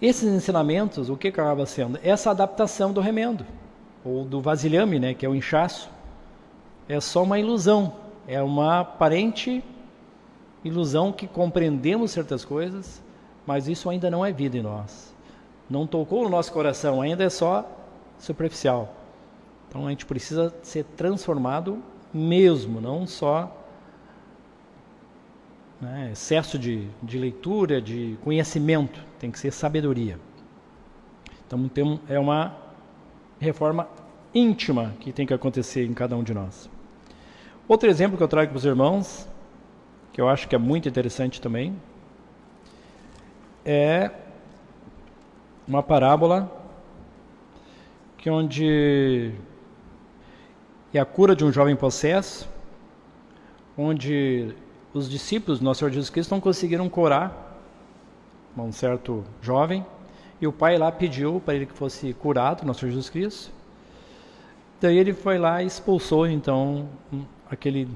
[0.00, 2.00] esses ensinamentos, o que acaba sendo?
[2.02, 3.44] Essa adaptação do remendo,
[4.02, 5.90] ou do vasilhame, né, que é o inchaço,
[6.88, 7.92] é só uma ilusão
[8.26, 9.62] é uma aparente
[10.64, 13.02] ilusão que compreendemos certas coisas,
[13.46, 15.13] mas isso ainda não é vida em nós.
[15.68, 17.68] Não tocou no nosso coração, ainda é só
[18.18, 18.94] superficial.
[19.68, 23.64] Então a gente precisa ser transformado mesmo, não só
[25.80, 30.18] né, excesso de, de leitura, de conhecimento, tem que ser sabedoria.
[31.46, 32.56] Então tem, é uma
[33.40, 33.88] reforma
[34.34, 36.68] íntima que tem que acontecer em cada um de nós.
[37.66, 39.28] Outro exemplo que eu trago para os irmãos,
[40.12, 41.74] que eu acho que é muito interessante também,
[43.64, 44.10] é
[45.66, 46.50] uma parábola
[48.18, 49.32] que onde
[50.92, 52.48] é a cura de um jovem possesso,
[53.76, 54.54] onde
[54.92, 57.58] os discípulos do nosso Senhor Jesus Cristo não conseguiram curar
[58.56, 59.84] um certo jovem,
[60.40, 63.52] e o pai lá pediu para ele que fosse curado, nosso Senhor Jesus Cristo.
[64.80, 66.88] Daí ele foi lá e expulsou então
[67.50, 67.88] aquele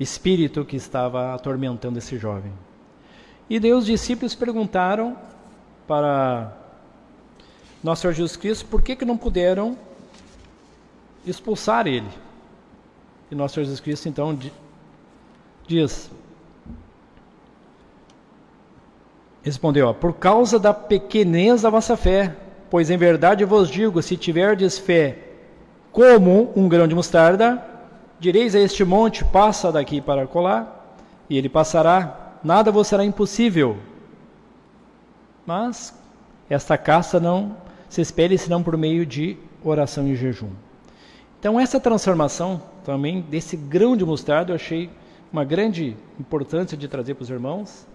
[0.00, 2.52] espírito que estava atormentando esse jovem.
[3.50, 5.16] E daí os discípulos perguntaram
[5.86, 6.52] para
[7.82, 9.76] nosso Senhor Jesus Cristo por que, que não puderam
[11.26, 12.08] expulsar ele.
[13.30, 14.38] E nosso Senhor Jesus Cristo então
[15.66, 16.10] diz:
[19.42, 22.36] Respondeu: Por causa da pequenez da vossa fé,
[22.70, 25.18] pois em verdade vos digo: se tiverdes fé
[25.90, 27.62] como um grão de mostarda,
[28.20, 30.96] direis a este monte: passa daqui para colar,
[31.28, 33.76] e ele passará, nada vos será impossível.
[35.46, 35.94] Mas
[36.48, 37.56] esta caça não
[37.88, 40.50] se espere senão por meio de oração e jejum.
[41.38, 44.90] Então, essa transformação também desse grão de mostarda eu achei
[45.32, 47.86] uma grande importância de trazer para os irmãos,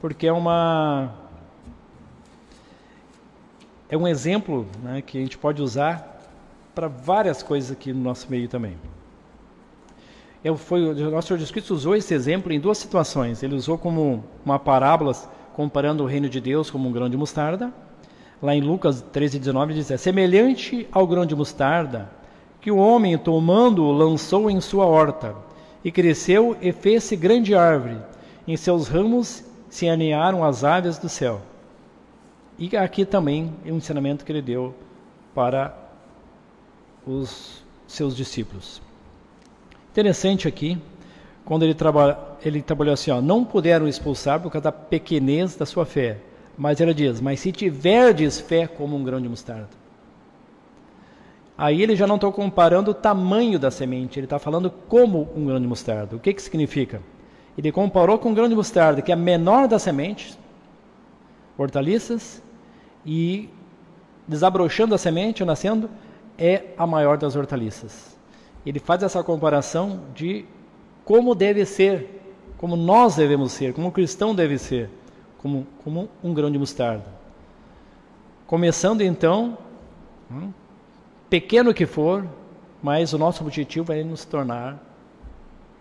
[0.00, 1.12] porque é uma
[3.88, 6.20] é um exemplo né, que a gente pode usar
[6.74, 8.76] para várias coisas aqui no nosso meio também.
[10.42, 13.42] Eu, foi, o nosso Jesus Cristo usou esse exemplo em duas situações.
[13.42, 15.14] Ele usou como uma parábola
[15.54, 17.72] comparando o reino de Deus como um grão de mostarda.
[18.42, 22.10] Lá em Lucas 13,19 diz: É semelhante ao grão de mostarda
[22.60, 25.34] que o homem, tomando-o, lançou em sua horta,
[25.84, 27.98] e cresceu e fez-se grande árvore.
[28.46, 31.40] Em seus ramos se aninharam as aves do céu.
[32.58, 34.74] E aqui também é um ensinamento que ele deu
[35.34, 35.74] para
[37.06, 38.80] os seus discípulos.
[39.90, 40.78] Interessante aqui,
[41.44, 45.64] quando ele, traba, ele trabalhou assim, ó, não puderam expulsar por causa da pequenez da
[45.64, 46.18] sua fé.
[46.56, 49.70] Mas ele diz, mas se tiverdes fé como um grão de mostarda.
[51.56, 55.46] Aí ele já não está comparando o tamanho da semente, ele está falando como um
[55.46, 56.16] grão de mostarda.
[56.16, 57.00] O que, que significa?
[57.56, 60.36] Ele comparou com um grão de mostarda, que é a menor das sementes,
[61.56, 62.42] hortaliças,
[63.06, 63.48] e
[64.26, 65.88] desabrochando a semente, nascendo,
[66.36, 68.16] é a maior das hortaliças.
[68.66, 70.44] Ele faz essa comparação de
[71.04, 72.23] como deve ser,
[72.64, 74.88] como nós devemos ser, como o cristão deve ser,
[75.36, 77.04] como, como um grão de mostarda.
[78.46, 79.58] Começando então,
[80.30, 80.50] hum,
[81.28, 82.26] pequeno que for,
[82.82, 84.82] mas o nosso objetivo é nos tornar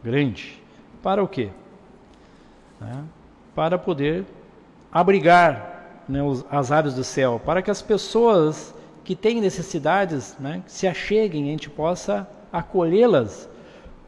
[0.04, 0.62] grande.
[1.02, 1.52] Para o quê?
[2.82, 3.06] Né?
[3.56, 4.26] Para poder
[4.92, 6.20] abrigar né,
[6.52, 11.48] as aves do céu, para que as pessoas que têm necessidades né, se acheguem e
[11.48, 13.48] a gente possa acolhê-las.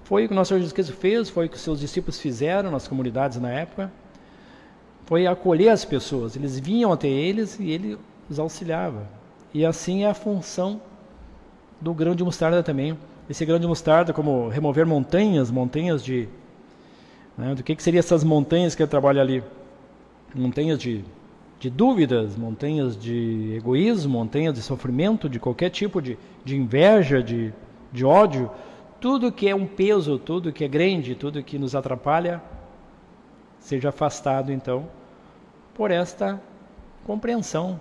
[0.06, 2.20] Foi o que o nosso Senhor Jesus Cristo fez, foi o que os seus discípulos
[2.20, 3.92] fizeram nas comunidades na época.
[5.06, 6.36] Foi acolher as pessoas.
[6.36, 7.98] Eles vinham até eles e ele
[8.30, 9.08] os auxiliava.
[9.52, 10.80] E assim é a função
[11.82, 12.96] do grão de mostarda também.
[13.28, 16.30] Esse grão de mostarda, como remover montanhas, montanhas de.
[17.36, 19.44] Né, do que, que seriam essas montanhas que ele trabalha ali?
[20.36, 21.04] Montanhas de,
[21.60, 27.52] de dúvidas, montanhas de egoísmo, montanhas de sofrimento, de qualquer tipo de, de inveja, de,
[27.92, 28.52] de ódio.
[29.06, 32.42] Tudo que é um peso, tudo que é grande, tudo que nos atrapalha,
[33.60, 34.90] seja afastado então
[35.76, 36.42] por esta
[37.06, 37.80] compreensão,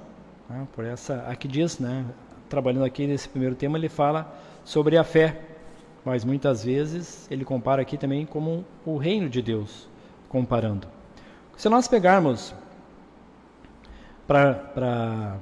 [0.51, 2.05] né, por essa, aqui diz, né,
[2.47, 5.41] trabalhando aqui nesse primeiro tema, ele fala sobre a fé,
[6.05, 9.89] mas muitas vezes ele compara aqui também como o reino de Deus,
[10.29, 10.87] comparando.
[11.57, 12.55] Se nós pegarmos
[14.27, 15.39] para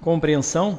[0.00, 0.78] compreensão,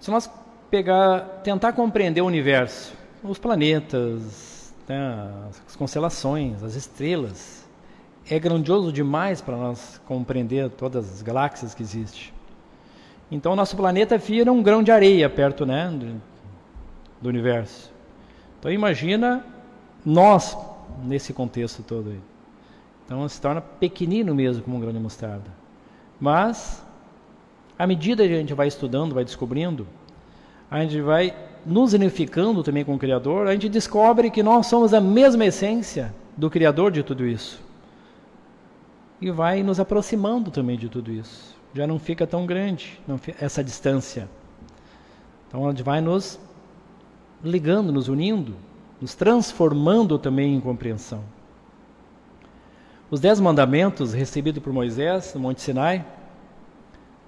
[0.00, 0.26] se nós
[0.70, 5.32] pegar, tentar compreender o universo, os planetas, né,
[5.66, 7.68] as constelações, as estrelas,
[8.30, 12.32] é grandioso demais para nós compreender todas as galáxias que existem.
[13.30, 16.20] Então, nosso planeta vira um grão de areia perto né, do,
[17.20, 17.92] do universo.
[18.58, 19.44] Então, imagina
[20.04, 20.56] nós
[21.04, 22.20] nesse contexto todo aí.
[23.04, 25.50] Então, se torna pequenino mesmo como um grão de mostarda.
[26.20, 26.84] Mas,
[27.78, 29.86] à medida que a gente vai estudando, vai descobrindo,
[30.70, 34.94] a gente vai nos unificando também com o Criador, a gente descobre que nós somos
[34.94, 37.60] a mesma essência do Criador de tudo isso.
[39.20, 41.56] E vai nos aproximando também de tudo isso.
[41.74, 43.00] já não fica tão grande
[43.38, 44.28] essa distância.
[45.46, 46.38] Então ela vai nos
[47.42, 48.54] ligando, nos unindo,
[49.00, 51.22] nos transformando também em compreensão.
[53.10, 56.04] Os dez mandamentos recebidos por Moisés no Monte Sinai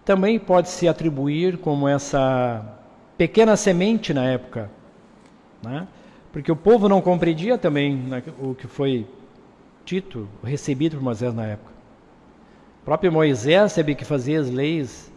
[0.05, 2.80] também pode se atribuir como essa
[3.21, 4.71] pequena semente na época,
[5.63, 5.87] né?
[6.33, 9.07] porque o povo não compreendia também né, o que foi
[9.85, 11.71] dito, recebido por Moisés na época.
[12.81, 15.13] O próprio Moisés teve que fazer as leis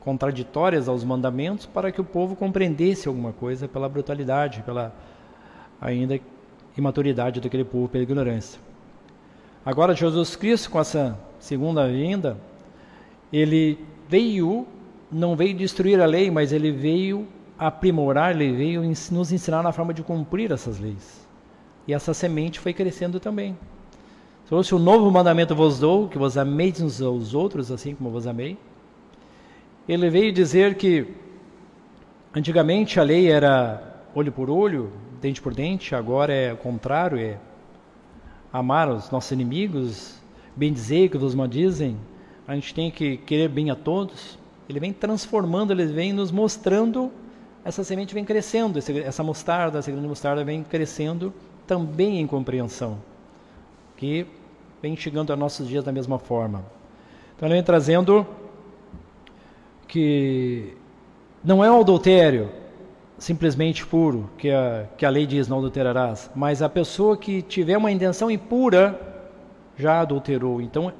[0.00, 4.90] contraditórias aos mandamentos para que o povo compreendesse alguma coisa pela brutalidade, pela
[5.78, 6.18] ainda
[6.74, 8.58] imaturidade daquele povo, pela ignorância.
[9.62, 12.34] Agora, Jesus Cristo, com essa segunda vinda,
[13.30, 14.66] ele veio,
[15.10, 19.94] não veio destruir a lei, mas ele veio aprimorar, ele veio nos ensinar na forma
[19.94, 21.26] de cumprir essas leis.
[21.86, 23.56] E essa semente foi crescendo também.
[24.46, 28.26] Trouxe um novo mandamento vos dou, que vos ameis uns aos outros, assim como vos
[28.26, 28.58] amei.
[29.88, 31.06] Ele veio dizer que
[32.34, 37.38] antigamente a lei era olho por olho, dente por dente, agora é o contrário, é
[38.52, 40.20] amar os nossos inimigos,
[40.54, 41.96] bem dizer que vos maldizem,
[42.46, 44.38] a gente tem que querer bem a todos.
[44.68, 47.10] Ele vem transformando, ele vem nos mostrando,
[47.64, 51.32] essa semente vem crescendo, essa mostarda, essa grande mostarda vem crescendo
[51.66, 52.98] também em compreensão,
[53.96, 54.26] que
[54.80, 56.64] vem chegando a nossos dias da mesma forma.
[57.36, 58.26] Então ele vem trazendo
[59.86, 60.76] que
[61.44, 62.50] não é o adultério,
[63.16, 67.76] simplesmente puro, que a, que a lei diz não adulterarás, mas a pessoa que tiver
[67.76, 68.98] uma intenção impura
[69.76, 70.60] já adulterou.
[70.60, 70.92] Então,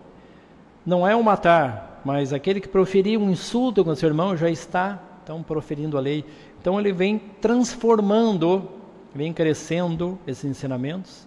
[0.86, 5.00] não é o matar, mas aquele que proferir um insulto contra seu irmão já está
[5.22, 6.24] então, proferindo a lei.
[6.62, 8.68] Então, ele vem transformando,
[9.12, 11.26] vem crescendo esses ensinamentos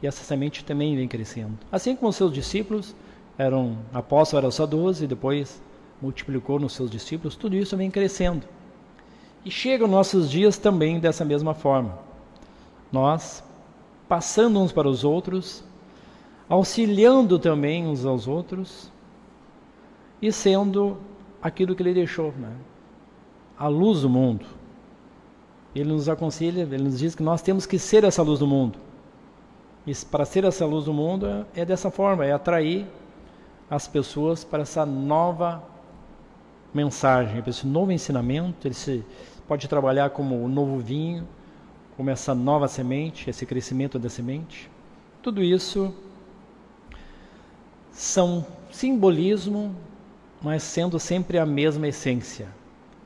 [0.00, 1.58] e essa semente também vem crescendo.
[1.72, 2.94] Assim como os seus discípulos
[3.36, 5.60] eram apóstolos, eram só 12, depois
[6.00, 8.46] multiplicou nos seus discípulos, tudo isso vem crescendo.
[9.44, 11.98] E chegam nossos dias também dessa mesma forma.
[12.92, 13.42] Nós,
[14.08, 15.64] passando uns para os outros,
[16.48, 18.88] auxiliando também uns aos outros
[20.22, 20.96] e sendo
[21.42, 22.52] aquilo que ele deixou, né?
[23.58, 24.46] a luz do mundo.
[25.80, 28.78] Ele nos aconselha, ele nos diz que nós temos que ser essa luz do mundo.
[29.86, 32.86] E para ser essa luz do mundo é dessa forma, é atrair
[33.68, 35.62] as pessoas para essa nova
[36.72, 38.66] mensagem, para esse novo ensinamento.
[38.66, 39.04] Ele se
[39.46, 41.28] pode trabalhar como o novo vinho,
[41.94, 44.70] como essa nova semente, esse crescimento da semente.
[45.22, 45.94] Tudo isso
[47.90, 49.74] são simbolismo,
[50.40, 52.48] mas sendo sempre a mesma essência.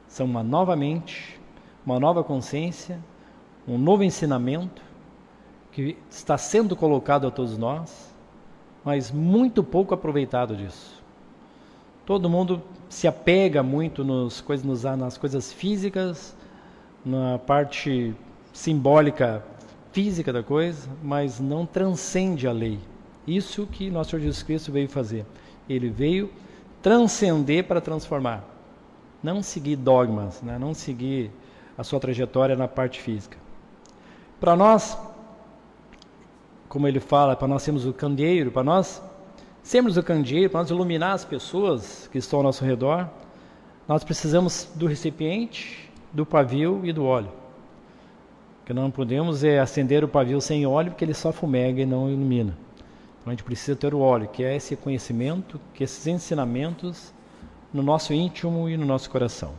[0.06, 1.39] São uma nova mente,
[1.84, 2.98] uma nova consciência,
[3.66, 4.82] um novo ensinamento
[5.72, 8.14] que está sendo colocado a todos nós,
[8.84, 11.02] mas muito pouco aproveitado disso.
[12.04, 16.36] Todo mundo se apega muito nos coisas, nas coisas físicas,
[17.04, 18.14] na parte
[18.52, 19.44] simbólica
[19.92, 22.78] física da coisa, mas não transcende a lei.
[23.26, 25.24] Isso que nosso Senhor Jesus Cristo veio fazer.
[25.68, 26.30] Ele veio
[26.82, 28.44] transcender para transformar.
[29.22, 30.58] Não seguir dogmas, né?
[30.58, 31.30] não seguir
[31.80, 33.38] a sua trajetória na parte física.
[34.38, 34.98] Para nós,
[36.68, 39.02] como ele fala, para nós sermos o candeeiro, para nós
[39.62, 43.08] sermos o candeeiro, para nós iluminar as pessoas que estão ao nosso redor,
[43.88, 47.32] nós precisamos do recipiente, do pavio e do óleo.
[48.62, 51.86] O que não podemos é acender o pavio sem óleo, porque ele só fumega e
[51.86, 52.58] não ilumina.
[53.22, 57.10] Então a gente precisa ter o óleo, que é esse conhecimento, que esses ensinamentos
[57.72, 59.54] no nosso íntimo e no nosso coração.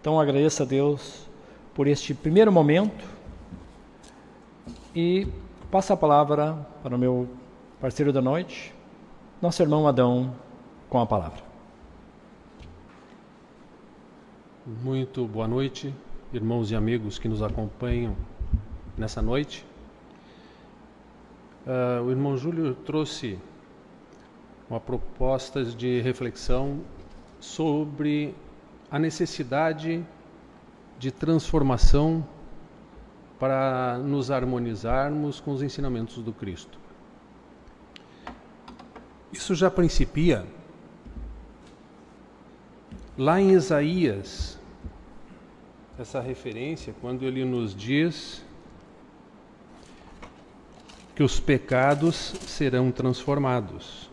[0.00, 1.33] Então agradeço a Deus
[1.74, 3.04] por este primeiro momento
[4.94, 5.26] e
[5.70, 7.28] passo a palavra para o meu
[7.80, 8.72] parceiro da noite,
[9.42, 10.32] nosso irmão Adão,
[10.88, 11.42] com a palavra.
[14.64, 15.92] Muito boa noite,
[16.32, 18.14] irmãos e amigos que nos acompanham
[18.96, 19.66] nessa noite.
[21.66, 23.38] Uh, o irmão Júlio trouxe
[24.70, 26.80] uma proposta de reflexão
[27.40, 28.34] sobre
[28.90, 30.04] a necessidade de
[31.10, 32.26] transformação
[33.38, 36.78] para nos harmonizarmos com os ensinamentos do Cristo.
[39.32, 40.46] Isso já principia
[43.18, 44.58] lá em Isaías,
[45.98, 48.44] essa referência, quando ele nos diz
[51.14, 54.10] que os pecados serão transformados,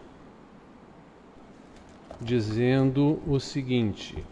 [2.20, 4.24] dizendo o seguinte: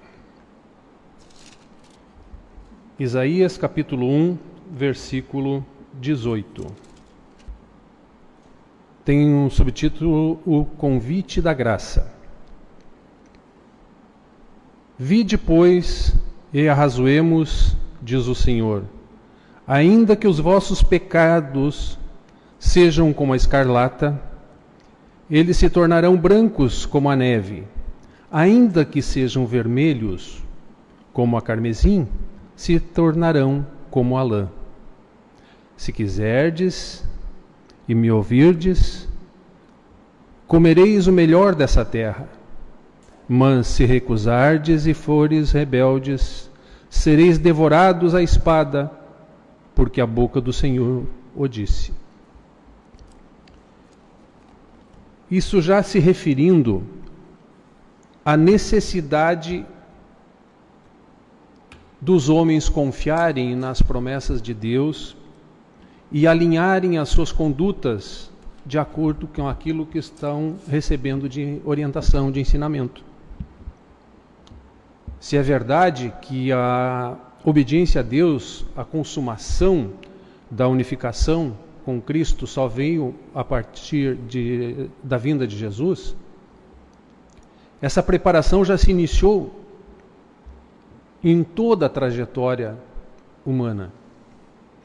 [2.99, 4.37] Isaías capítulo 1,
[4.73, 5.65] versículo
[6.01, 6.65] 18.
[9.05, 12.11] Tem um subtítulo: O Convite da Graça.
[14.97, 16.13] Vide, pois,
[16.51, 18.83] e arrazoemos, diz o Senhor,
[19.65, 21.97] ainda que os vossos pecados
[22.59, 24.21] sejam como a escarlata,
[25.31, 27.63] eles se tornarão brancos como a neve,
[28.29, 30.43] ainda que sejam vermelhos
[31.13, 32.05] como a carmesim,
[32.59, 34.49] se tornarão como a lã.
[35.77, 37.07] Se quiserdes
[37.87, 39.07] e me ouvirdes,
[40.45, 42.27] comereis o melhor dessa terra.
[43.29, 46.51] Mas se recusardes e fores rebeldes,
[46.89, 48.91] sereis devorados à espada,
[49.73, 51.93] porque a boca do Senhor o disse.
[55.31, 56.83] Isso já se referindo
[58.25, 59.65] à necessidade
[62.01, 65.15] dos homens confiarem nas promessas de Deus
[66.11, 68.31] e alinharem as suas condutas
[68.65, 73.03] de acordo com aquilo que estão recebendo de orientação, de ensinamento.
[75.19, 79.91] Se é verdade que a obediência a Deus, a consumação
[80.49, 86.15] da unificação com Cristo só veio a partir de, da vinda de Jesus,
[87.81, 89.58] essa preparação já se iniciou
[91.23, 92.77] em toda a trajetória
[93.45, 93.91] humana,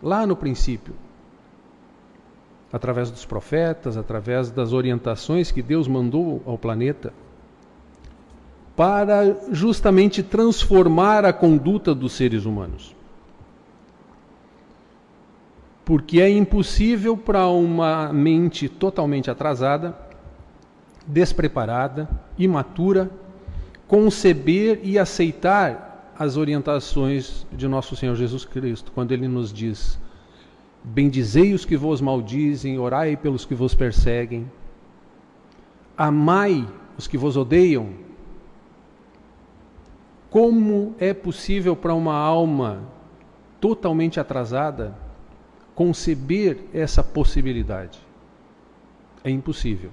[0.03, 0.95] lá no princípio,
[2.73, 7.13] através dos profetas, através das orientações que Deus mandou ao planeta,
[8.75, 12.95] para justamente transformar a conduta dos seres humanos.
[15.85, 19.97] Porque é impossível para uma mente totalmente atrasada,
[21.07, 23.09] despreparada, imatura,
[23.87, 29.99] conceber e aceitar as orientações de nosso Senhor Jesus Cristo, quando ele nos diz:
[30.83, 34.51] Bendizei os que vos maldizem, orai pelos que vos perseguem,
[35.97, 37.91] amai os que vos odeiam.
[40.31, 42.83] Como é possível para uma alma
[43.61, 44.97] totalmente atrasada
[45.75, 47.99] conceber essa possibilidade.
[49.23, 49.91] É impossível.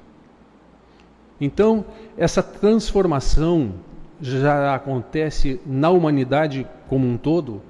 [1.39, 1.85] Então,
[2.17, 3.73] essa transformação
[4.21, 7.61] já acontece na humanidade como um todo,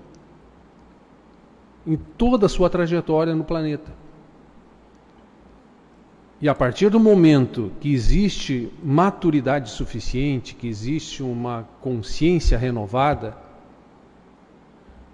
[1.87, 3.91] em toda a sua trajetória no planeta.
[6.41, 13.37] E a partir do momento que existe maturidade suficiente, que existe uma consciência renovada,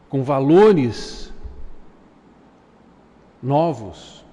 [0.10, 1.34] com valores
[3.44, 4.26] novos,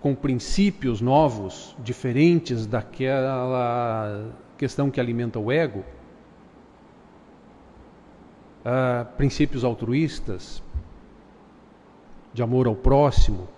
[0.00, 5.84] com princípios novos, diferentes daquela questão que alimenta o ego,
[8.64, 10.62] uh, princípios altruístas,
[12.32, 13.48] de amor ao próximo,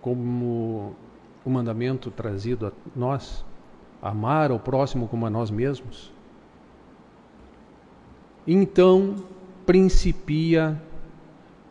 [0.00, 0.94] como
[1.44, 3.44] o mandamento trazido a nós,
[4.00, 6.12] amar ao próximo como a nós mesmos.
[8.46, 9.16] Então
[9.64, 10.80] principia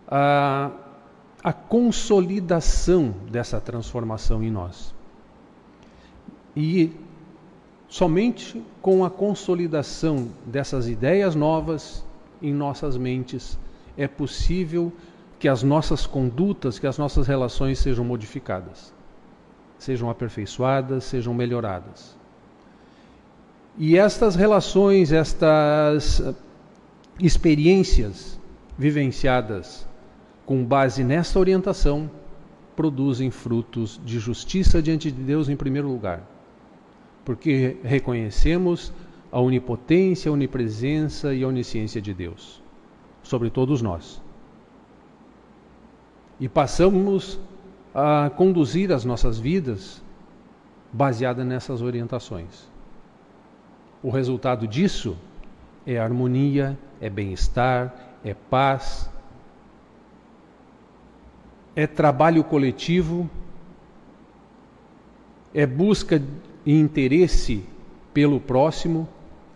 [0.07, 0.71] a
[1.43, 4.93] a consolidação dessa transformação em nós.
[6.55, 6.91] E
[7.87, 12.05] somente com a consolidação dessas ideias novas
[12.41, 13.57] em nossas mentes
[13.97, 14.91] é possível
[15.39, 18.93] que as nossas condutas, que as nossas relações sejam modificadas,
[19.77, 22.15] sejam aperfeiçoadas, sejam melhoradas.
[23.77, 26.21] E estas relações, estas
[27.19, 28.39] experiências
[28.77, 29.87] vivenciadas
[30.45, 32.09] com base nesta orientação,
[32.75, 36.21] produzem frutos de justiça diante de Deus em primeiro lugar,
[37.23, 38.91] porque reconhecemos
[39.31, 42.61] a onipotência, a onipresença e a onisciência de Deus
[43.23, 44.21] sobre todos nós.
[46.39, 47.39] E passamos
[47.93, 50.03] a conduzir as nossas vidas
[50.91, 52.69] baseada nessas orientações.
[54.03, 55.15] O resultado disso
[55.85, 59.09] é harmonia, é bem-estar, é paz,
[61.75, 63.29] é trabalho coletivo,
[65.53, 66.21] é busca
[66.65, 67.63] e interesse
[68.13, 69.07] pelo próximo,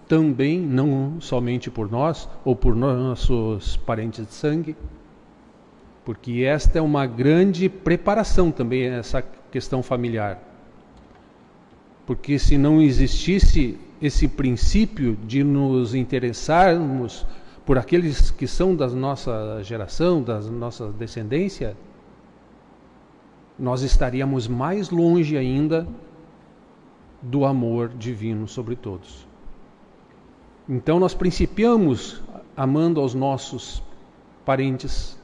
[0.08, 4.76] também, não somente por nós ou por nossos parentes de sangue,
[6.04, 10.40] porque esta é uma grande preparação também, essa questão familiar.
[12.06, 17.26] Porque se não existisse esse princípio de nos interessarmos
[17.66, 21.76] por aqueles que são da nossa geração, da nossa descendência,
[23.58, 25.88] nós estaríamos mais longe ainda
[27.22, 29.28] do amor divino sobre todos.
[30.68, 32.22] Então nós principiamos
[32.58, 33.84] amando aos nossos
[34.44, 35.18] parentes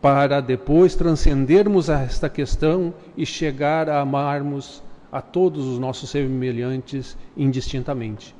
[0.00, 4.82] para depois transcendermos esta questão e chegar a amarmos
[5.12, 8.34] a todos os nossos semelhantes indistintamente.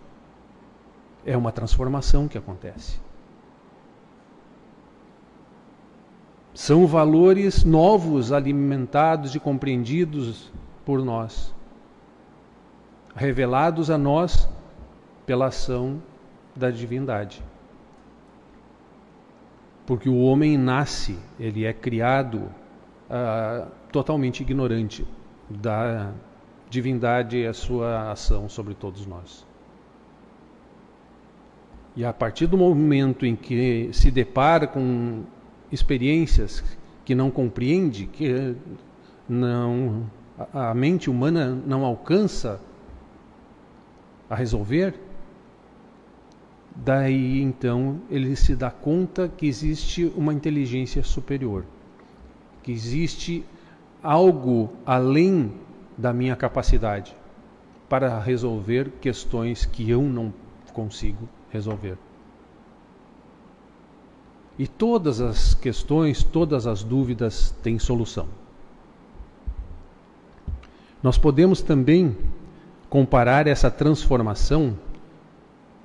[1.26, 2.98] É uma transformação que acontece.
[6.54, 10.50] São valores novos alimentados e compreendidos
[10.84, 11.54] por nós,
[13.14, 14.48] revelados a nós
[15.30, 16.02] pela ação
[16.56, 17.40] da divindade.
[19.86, 22.50] Porque o homem nasce, ele é criado
[23.08, 25.06] uh, totalmente ignorante
[25.48, 26.12] da
[26.68, 29.46] divindade e a sua ação sobre todos nós.
[31.94, 35.22] E a partir do momento em que se depara com
[35.70, 38.56] experiências que não compreende, que
[39.28, 40.10] não
[40.52, 42.60] a mente humana não alcança
[44.28, 45.08] a resolver,
[46.84, 51.64] daí então ele se dá conta que existe uma inteligência superior,
[52.62, 53.44] que existe
[54.02, 55.52] algo além
[55.96, 57.14] da minha capacidade
[57.88, 60.32] para resolver questões que eu não
[60.72, 61.98] consigo resolver.
[64.58, 68.26] E todas as questões, todas as dúvidas têm solução.
[71.02, 72.16] Nós podemos também
[72.88, 74.76] comparar essa transformação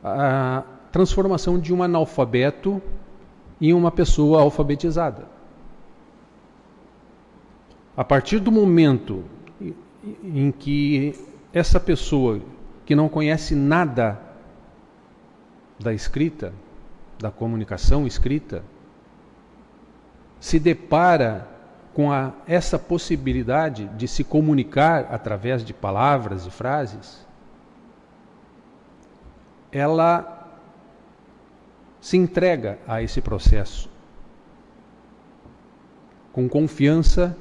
[0.03, 0.63] à
[0.95, 2.81] transformação de um analfabeto
[3.59, 5.27] em uma pessoa alfabetizada.
[7.97, 9.25] A partir do momento
[10.23, 11.13] em que
[11.51, 12.39] essa pessoa
[12.85, 14.21] que não conhece nada
[15.77, 16.53] da escrita,
[17.19, 18.63] da comunicação escrita,
[20.39, 21.45] se depara
[21.93, 27.27] com a, essa possibilidade de se comunicar através de palavras e frases,
[29.73, 30.34] ela
[32.05, 33.89] se entrega a esse processo
[36.31, 37.35] com confiança,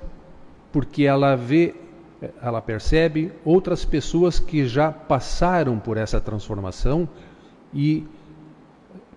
[0.73, 1.75] porque ela vê,
[2.41, 7.07] ela percebe outras pessoas que já passaram por essa transformação
[7.75, 8.07] e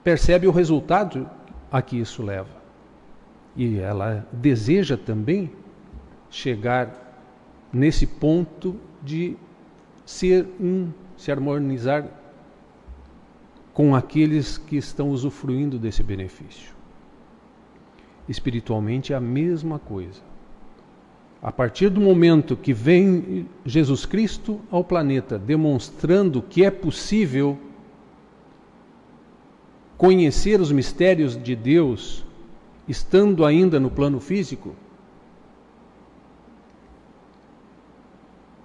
[0.04, 1.30] percebe o resultado
[1.72, 2.58] a que isso leva.
[3.56, 5.50] E ela deseja também
[6.30, 6.91] chegar
[7.72, 9.38] nesse ponto de
[10.06, 12.06] ser um, se harmonizar
[13.78, 16.73] com aqueles que estão usufruindo desse benefício.
[18.28, 20.19] Espiritualmente é a mesma coisa.
[21.43, 27.55] A partir do momento que vem Jesus Cristo ao planeta demonstrando que é possível
[29.95, 32.25] conhecer os mistérios de Deus
[32.88, 34.75] estando ainda no plano físico?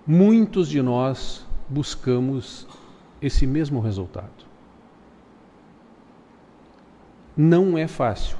[0.06, 2.66] Muitos de nós buscamos
[3.20, 4.41] esse mesmo resultado.
[7.36, 8.36] Não é fácil,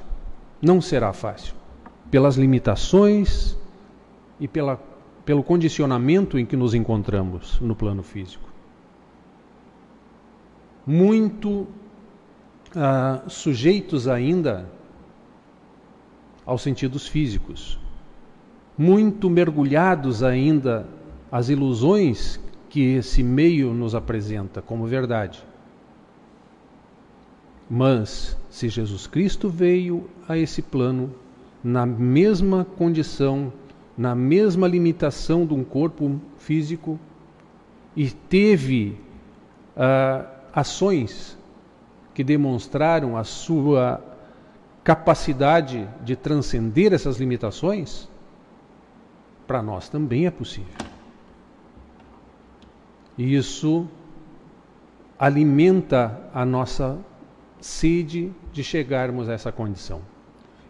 [0.61, 1.55] não será fácil,
[2.11, 3.57] pelas limitações
[4.39, 4.79] e pela,
[5.25, 8.49] pelo condicionamento em que nos encontramos no plano físico.
[10.85, 11.67] Muito
[12.75, 14.69] ah, sujeitos ainda
[16.45, 17.79] aos sentidos físicos,
[18.77, 20.85] muito mergulhados ainda
[21.31, 22.39] às ilusões
[22.69, 25.43] que esse meio nos apresenta como verdade.
[27.75, 31.09] Mas, se Jesus Cristo veio a esse plano
[31.63, 33.51] na mesma condição,
[33.97, 36.99] na mesma limitação de um corpo físico
[37.95, 38.95] e teve
[39.75, 41.35] uh, ações
[42.13, 43.99] que demonstraram a sua
[44.83, 48.07] capacidade de transcender essas limitações,
[49.47, 50.77] para nós também é possível.
[53.17, 53.87] E isso
[55.17, 56.99] alimenta a nossa
[57.63, 60.01] sede de chegarmos a essa condição.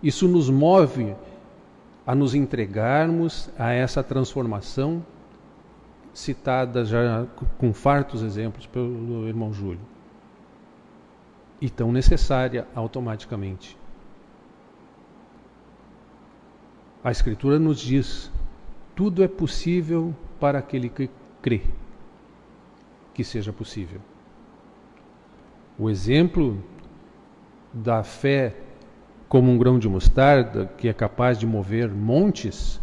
[0.01, 1.15] Isso nos move
[2.05, 5.03] a nos entregarmos a essa transformação
[6.13, 7.25] citada já
[7.57, 9.79] com fartos exemplos pelo irmão Júlio
[11.59, 13.75] e tão necessária automaticamente.
[17.03, 18.31] A Escritura nos diz:
[18.95, 21.09] tudo é possível para aquele que
[21.41, 21.63] crê
[23.15, 23.99] que seja possível.
[25.77, 26.63] O exemplo
[27.73, 28.55] da fé
[29.27, 32.79] como um grão de mostarda que é capaz de mover montes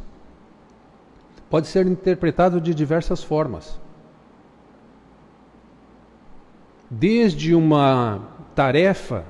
[1.51, 3.79] pode ser interpretado de diversas formas.
[6.89, 8.23] Desde uma
[8.55, 9.25] tarefa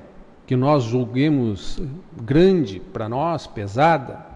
[0.46, 1.80] que nós julguemos
[2.22, 4.26] grande para nós, pesada,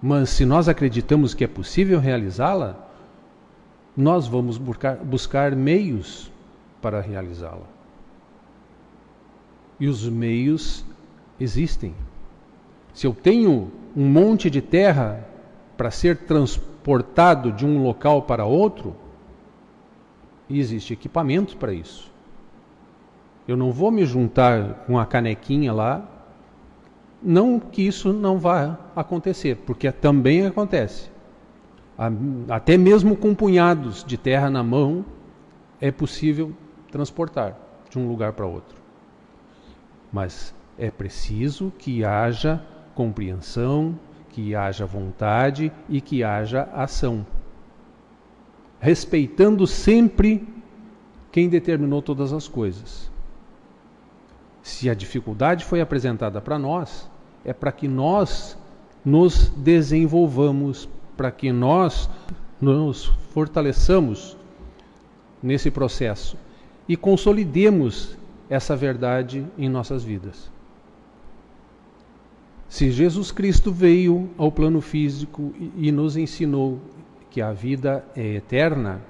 [0.00, 2.76] mas se nós acreditamos que é possível realizá-la,
[3.96, 6.30] nós vamos buscar, buscar meios
[6.80, 7.77] para realizá-la.
[9.78, 10.84] E os meios
[11.38, 11.94] existem.
[12.92, 15.24] Se eu tenho um monte de terra
[15.76, 18.96] para ser transportado de um local para outro,
[20.50, 22.10] existe equipamento para isso.
[23.46, 26.06] Eu não vou me juntar com a canequinha lá.
[27.22, 31.10] Não que isso não vá acontecer, porque também acontece.
[32.48, 35.04] Até mesmo com punhados de terra na mão,
[35.80, 36.52] é possível
[36.90, 37.56] transportar
[37.90, 38.76] de um lugar para outro.
[40.12, 42.62] Mas é preciso que haja
[42.94, 43.98] compreensão,
[44.30, 47.26] que haja vontade e que haja ação.
[48.80, 50.46] Respeitando sempre
[51.32, 53.10] quem determinou todas as coisas.
[54.62, 57.10] Se a dificuldade foi apresentada para nós,
[57.44, 58.58] é para que nós
[59.04, 62.10] nos desenvolvamos, para que nós
[62.60, 64.36] nos fortaleçamos
[65.42, 66.36] nesse processo
[66.88, 68.17] e consolidemos
[68.48, 70.50] essa verdade em nossas vidas.
[72.68, 76.80] Se Jesus Cristo veio ao plano físico e nos ensinou
[77.30, 79.02] que a vida é eterna,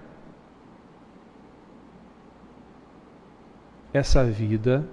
[3.93, 4.89] essa vida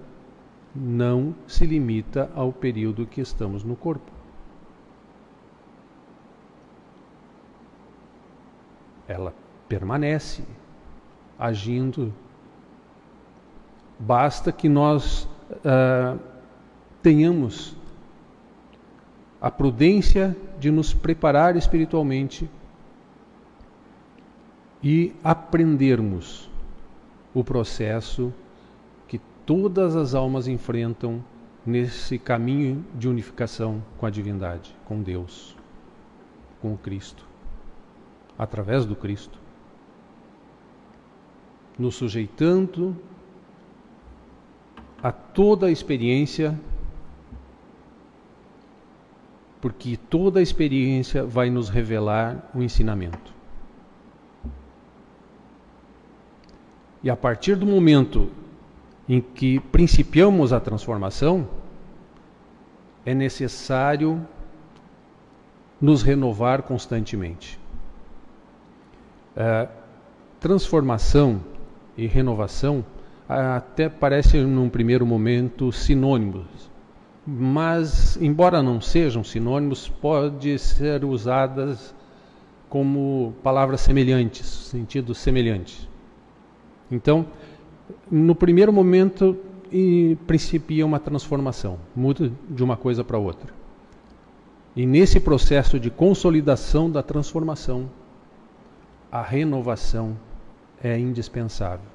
[0.75, 4.11] não se limita ao período que estamos no corpo.
[9.07, 9.33] Ela
[9.69, 10.43] permanece
[11.37, 12.13] agindo.
[13.99, 16.19] Basta que nós uh,
[17.01, 17.75] tenhamos
[19.39, 22.49] a prudência de nos preparar espiritualmente
[24.83, 26.49] e aprendermos
[27.33, 28.33] o processo
[29.07, 31.23] que todas as almas enfrentam
[31.65, 35.55] nesse caminho de unificação com a divindade, com Deus,
[36.61, 37.25] com o Cristo,
[38.37, 39.39] através do Cristo,
[41.77, 42.95] nos sujeitando
[45.01, 46.57] a toda a experiência
[49.65, 53.33] porque toda a experiência vai nos revelar o ensinamento.
[57.01, 58.29] E a partir do momento
[59.09, 61.47] em que principiamos a transformação,
[63.03, 64.23] é necessário
[65.81, 67.59] nos renovar constantemente.
[69.35, 69.67] É,
[70.39, 71.41] transformação
[71.97, 72.85] e renovação
[73.27, 76.75] até parecem, num primeiro momento, sinônimos
[77.25, 81.95] mas embora não sejam sinônimos, pode ser usadas
[82.69, 85.89] como palavras semelhantes, sentido semelhante.
[86.91, 87.25] Então,
[88.11, 89.37] no primeiro momento,
[90.27, 93.51] principia uma transformação, muda de uma coisa para outra.
[94.75, 97.89] E nesse processo de consolidação da transformação,
[99.11, 100.17] a renovação
[100.83, 101.94] é indispensável.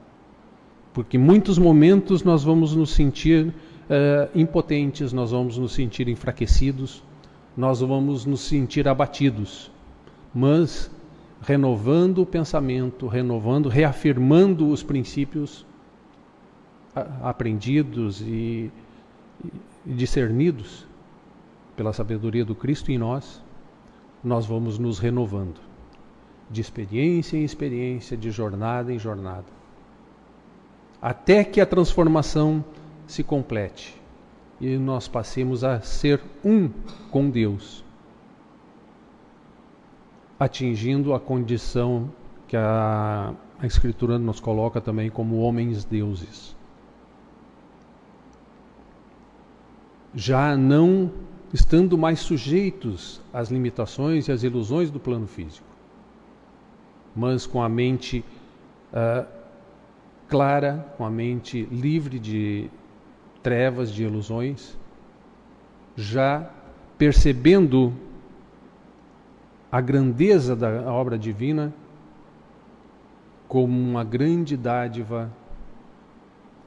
[0.93, 3.53] Porque em muitos momentos nós vamos nos sentir uh,
[4.35, 7.03] impotentes, nós vamos nos sentir enfraquecidos,
[7.57, 9.71] nós vamos nos sentir abatidos.
[10.35, 10.91] Mas
[11.43, 15.65] renovando o pensamento, renovando, reafirmando os princípios
[17.23, 18.71] aprendidos e,
[19.87, 20.87] e discernidos
[21.77, 23.43] pela sabedoria do Cristo em nós,
[24.23, 25.61] nós vamos nos renovando,
[26.51, 29.47] de experiência em experiência, de jornada em jornada,
[31.01, 32.65] até que a transformação
[33.07, 34.01] se complete
[34.61, 36.69] e nós passemos a ser um
[37.11, 37.83] com Deus,
[40.39, 42.11] atingindo a condição
[42.47, 46.55] que a, a Escritura nos coloca também como homens deuses.
[50.15, 51.11] Já não
[51.53, 55.67] estando mais sujeitos às limitações e às ilusões do plano físico,
[57.15, 58.25] mas com a mente
[58.93, 59.40] uh,
[60.31, 62.71] clara, com a mente livre de
[63.43, 64.79] trevas, de ilusões,
[65.97, 66.49] já
[66.97, 67.93] percebendo
[69.73, 71.73] a grandeza da obra divina
[73.49, 75.31] como uma grande dádiva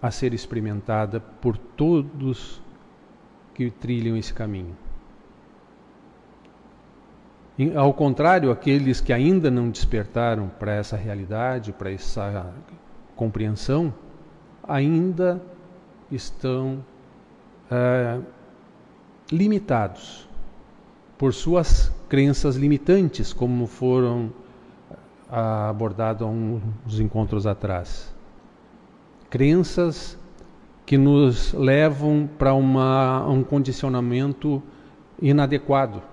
[0.02, 2.62] a ser experimentada por todos
[3.54, 4.76] que trilham esse caminho.
[7.76, 12.52] Ao contrário, aqueles que ainda não despertaram para essa realidade, para essa
[13.16, 13.94] compreensão,
[14.68, 15.42] ainda
[16.12, 16.84] estão
[17.70, 18.20] é,
[19.32, 20.28] limitados
[21.18, 24.32] por suas crenças limitantes, como foram
[25.30, 28.14] ah, abordados uns encontros atrás.
[29.30, 30.18] Crenças
[30.86, 34.62] que nos levam para um condicionamento
[35.22, 36.04] inadequado.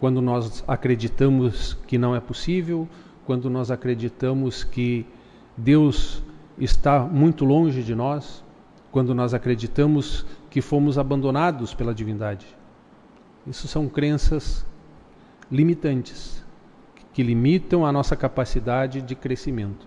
[0.00, 2.86] Quando nós acreditamos que não é possível,
[3.24, 5.06] quando nós acreditamos que
[5.56, 6.22] Deus
[6.58, 8.44] está muito longe de nós,
[8.90, 12.46] quando nós acreditamos que fomos abandonados pela divindade.
[13.46, 14.66] Isso são crenças
[15.50, 16.44] limitantes,
[17.12, 19.86] que limitam a nossa capacidade de crescimento.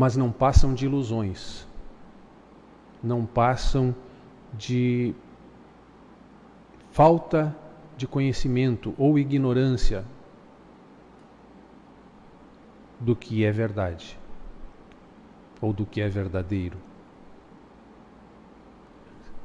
[0.00, 1.66] mas não passam de ilusões,
[3.02, 3.94] não passam
[4.56, 5.14] de
[6.90, 7.54] falta
[7.98, 10.02] de conhecimento ou ignorância
[13.00, 14.18] do que é verdade
[15.60, 16.76] ou do que é verdadeiro.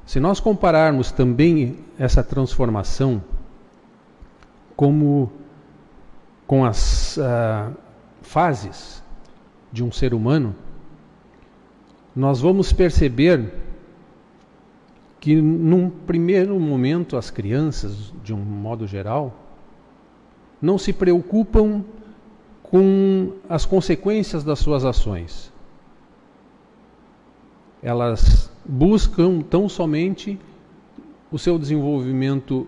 [0.05, 3.23] Se nós compararmos também essa transformação
[4.75, 5.31] como
[6.45, 7.75] com as uh,
[8.21, 9.03] fases
[9.71, 10.55] de um ser humano,
[12.15, 13.51] nós vamos perceber
[15.19, 19.33] que num primeiro momento as crianças, de um modo geral,
[20.61, 21.83] não se preocupam
[22.75, 25.49] com as consequências das suas ações.
[27.81, 30.37] Elas buscam tão somente
[31.31, 32.67] o seu desenvolvimento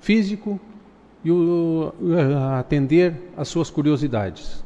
[0.00, 0.58] físico
[1.22, 1.92] e o,
[2.58, 4.64] atender às suas curiosidades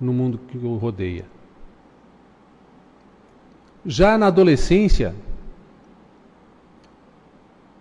[0.00, 1.26] no mundo que o rodeia.
[3.84, 5.12] Já na adolescência,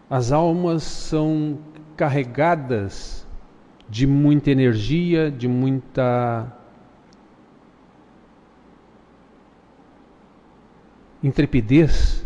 [0.10, 1.60] as almas são
[1.96, 3.19] carregadas
[3.90, 6.56] de muita energia, de muita
[11.24, 12.24] intrepidez,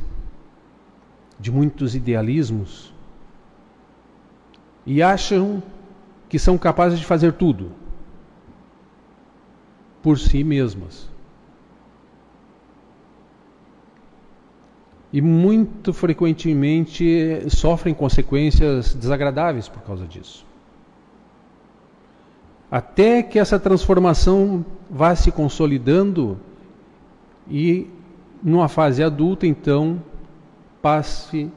[1.39, 2.93] de muitos idealismos,
[4.85, 5.63] e acham
[6.27, 7.71] que são capazes de fazer tudo
[10.01, 11.09] por si mesmas.
[15.13, 20.52] E muito frequentemente sofrem consequências desagradáveis por causa disso.
[22.73, 26.39] Até que essa transformação vá se consolidando
[27.47, 27.87] e
[28.41, 30.01] numa fase adulta, então,
[30.81, 31.51] passe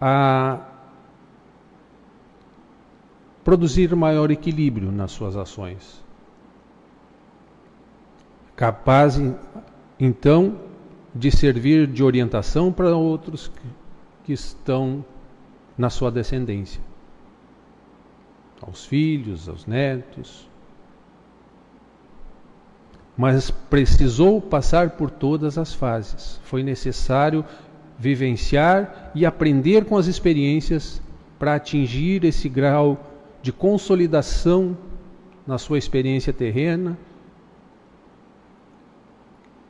[0.00, 0.60] a
[3.42, 6.00] produzir maior equilíbrio nas suas ações.
[8.54, 9.20] Capaz,
[9.98, 10.60] então,
[11.12, 13.50] de servir de orientação para outros
[14.22, 15.04] que, estão
[15.76, 16.80] na sua descendência,
[18.60, 20.50] aos filhos, aos netos
[23.20, 26.40] mas precisou passar por todas as fases.
[26.42, 27.44] Foi necessário
[27.98, 31.02] vivenciar e aprender com as experiências
[31.38, 32.98] para atingir esse grau
[33.42, 34.74] de consolidação
[35.46, 36.96] na sua experiência terrena,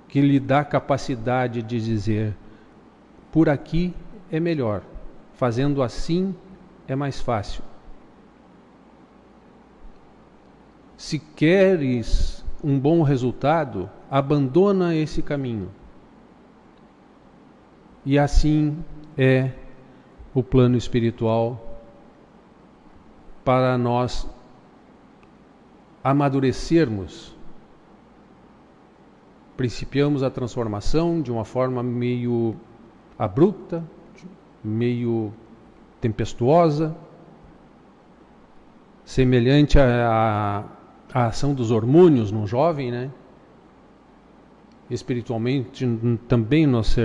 [0.07, 2.37] que lhe dá capacidade de dizer:
[3.33, 3.93] por aqui
[4.31, 4.83] é melhor,
[5.35, 6.37] fazendo assim
[6.87, 7.65] é mais fácil.
[11.01, 15.71] Se queres um bom resultado, abandona esse caminho.
[18.05, 18.85] E assim
[19.17, 19.51] é
[20.35, 21.81] o plano espiritual
[23.43, 24.29] para nós
[26.05, 27.35] amadurecermos.
[29.57, 32.55] Principiamos a transformação de uma forma meio
[33.19, 33.83] abrupta,
[34.63, 35.33] meio
[35.99, 36.95] tempestuosa,
[39.03, 40.80] semelhante a, a
[41.13, 43.11] a ação dos hormônios no jovem, né?
[44.89, 45.87] Espiritualmente
[46.27, 46.97] também nós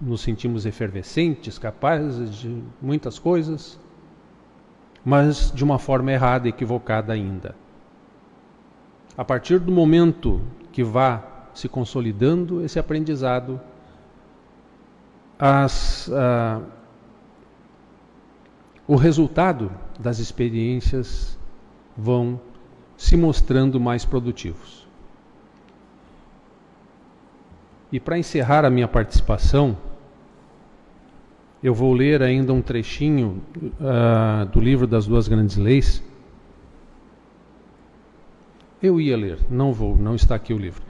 [0.00, 3.78] nos sentimos efervescentes, capazes de muitas coisas,
[5.04, 7.54] mas de uma forma errada, equivocada ainda.
[9.16, 10.40] A partir do momento
[10.72, 13.60] que vá se consolidando esse aprendizado,
[15.38, 16.10] as,
[18.86, 21.38] o resultado das experiências
[21.96, 22.40] vão
[22.98, 24.86] se mostrando mais produtivos.
[27.90, 29.78] E para encerrar a minha participação,
[31.62, 36.02] eu vou ler ainda um trechinho uh, do livro das duas grandes leis.
[38.82, 40.82] Eu ia ler, não vou, não está aqui o livro.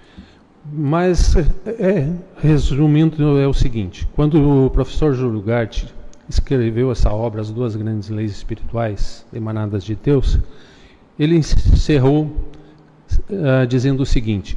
[0.70, 1.36] Mas,
[1.66, 5.84] é, resumindo, é o seguinte: quando o professor Júlio Gart
[6.28, 10.38] escreveu essa obra, As Duas Grandes Leis Espirituais Emanadas de Deus,
[11.18, 12.24] ele encerrou
[13.28, 14.56] uh, dizendo o seguinte: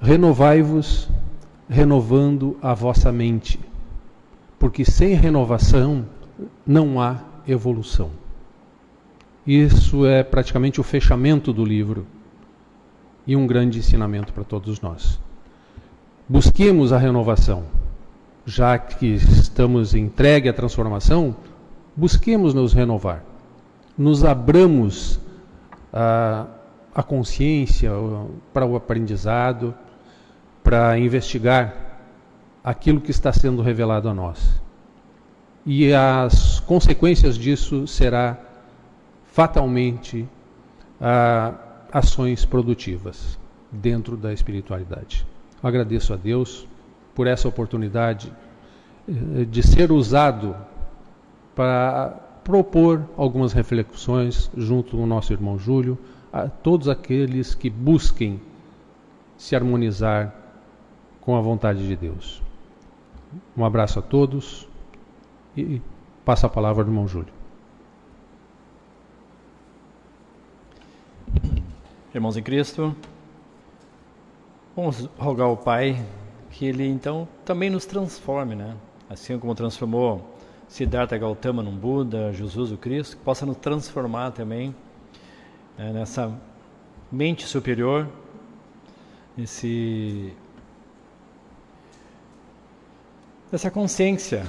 [0.00, 1.08] Renovai-vos,
[1.68, 3.58] renovando a vossa mente,
[4.58, 6.04] porque sem renovação
[6.66, 8.10] não há evolução.
[9.46, 12.06] Isso é praticamente o fechamento do livro
[13.26, 15.20] e um grande ensinamento para todos nós.
[16.28, 17.64] Busquemos a renovação,
[18.44, 21.36] já que estamos entregue à transformação,
[21.96, 23.24] busquemos nos renovar
[23.96, 25.20] nos abramos
[25.92, 26.46] a,
[26.94, 27.90] a consciência
[28.52, 29.74] para o aprendizado,
[30.62, 31.74] para investigar
[32.62, 34.60] aquilo que está sendo revelado a nós.
[35.64, 38.38] E as consequências disso será
[39.24, 40.28] fatalmente
[41.00, 41.54] a,
[41.92, 43.38] ações produtivas.
[43.70, 45.26] dentro da espiritualidade.
[45.62, 46.66] Agradeço a Deus
[47.14, 48.32] por essa oportunidade
[49.08, 50.56] eh, de ser usado
[51.54, 52.14] para
[52.46, 55.98] propor algumas reflexões junto com nosso irmão Júlio,
[56.32, 58.40] a todos aqueles que busquem
[59.36, 60.32] se harmonizar
[61.20, 62.40] com a vontade de Deus.
[63.56, 64.68] Um abraço a todos
[65.56, 65.82] e
[66.24, 67.34] passa a palavra ao irmão Júlio.
[72.14, 72.94] Irmãos em Cristo,
[74.76, 76.00] vamos rogar ao Pai
[76.50, 78.76] que Ele então também nos transforme, né?
[79.10, 80.35] Assim como transformou
[80.68, 84.74] Siddhartha Gautama num Buda, Jesus o Cristo, que possa nos transformar também
[85.78, 86.32] né, nessa
[87.10, 88.08] mente superior,
[89.36, 90.32] nesse
[93.50, 94.44] dessa consciência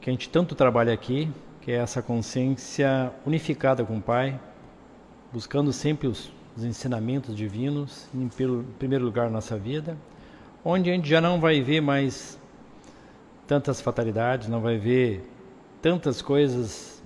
[0.00, 1.30] que a gente tanto trabalha aqui,
[1.60, 4.38] que é essa consciência unificada com o Pai,
[5.32, 8.28] buscando sempre os, os ensinamentos divinos em
[8.78, 9.96] primeiro lugar na nossa vida,
[10.64, 12.39] onde a gente já não vai ver mais
[13.50, 15.28] tantas fatalidades, não vai ver
[15.82, 17.02] tantas coisas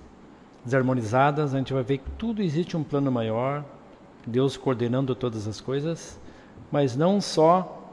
[0.63, 3.65] desarmonizadas, a gente vai ver que tudo existe um plano maior,
[4.27, 6.19] Deus coordenando todas as coisas,
[6.71, 7.83] mas não só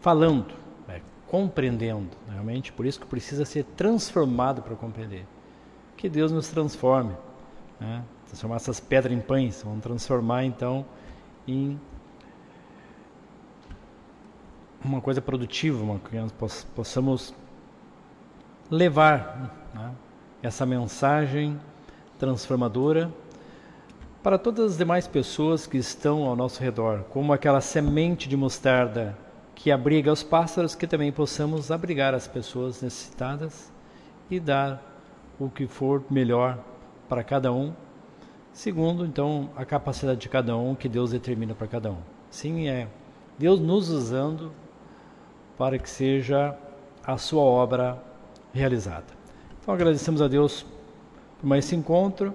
[0.00, 0.54] falando,
[0.88, 5.26] é, compreendendo, realmente, por isso que precisa ser transformado para compreender.
[5.94, 7.12] Que Deus nos transforme,
[7.78, 8.02] né?
[8.28, 10.86] transformar essas pedras em pães, vamos transformar então
[11.46, 11.78] em
[14.86, 17.34] uma coisa produtiva, uma nós possamos
[18.70, 19.92] levar né,
[20.42, 21.58] essa mensagem
[22.18, 23.12] transformadora
[24.22, 29.16] para todas as demais pessoas que estão ao nosso redor, como aquela semente de mostarda
[29.54, 33.72] que abriga os pássaros, que também possamos abrigar as pessoas necessitadas
[34.30, 34.82] e dar
[35.38, 36.58] o que for melhor
[37.08, 37.72] para cada um,
[38.52, 41.98] segundo então a capacidade de cada um que Deus determina para cada um.
[42.30, 42.88] Sim, é
[43.38, 44.50] Deus nos usando
[45.56, 46.56] para que seja
[47.04, 48.02] a sua obra
[48.52, 49.06] realizada.
[49.60, 50.64] Então agradecemos a Deus
[51.40, 52.34] por mais esse encontro.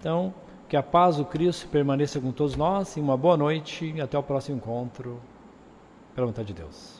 [0.00, 0.32] Então,
[0.68, 4.18] que a paz do Cristo permaneça com todos nós e uma boa noite e até
[4.18, 5.20] o próximo encontro,
[6.14, 6.97] pela vontade de Deus.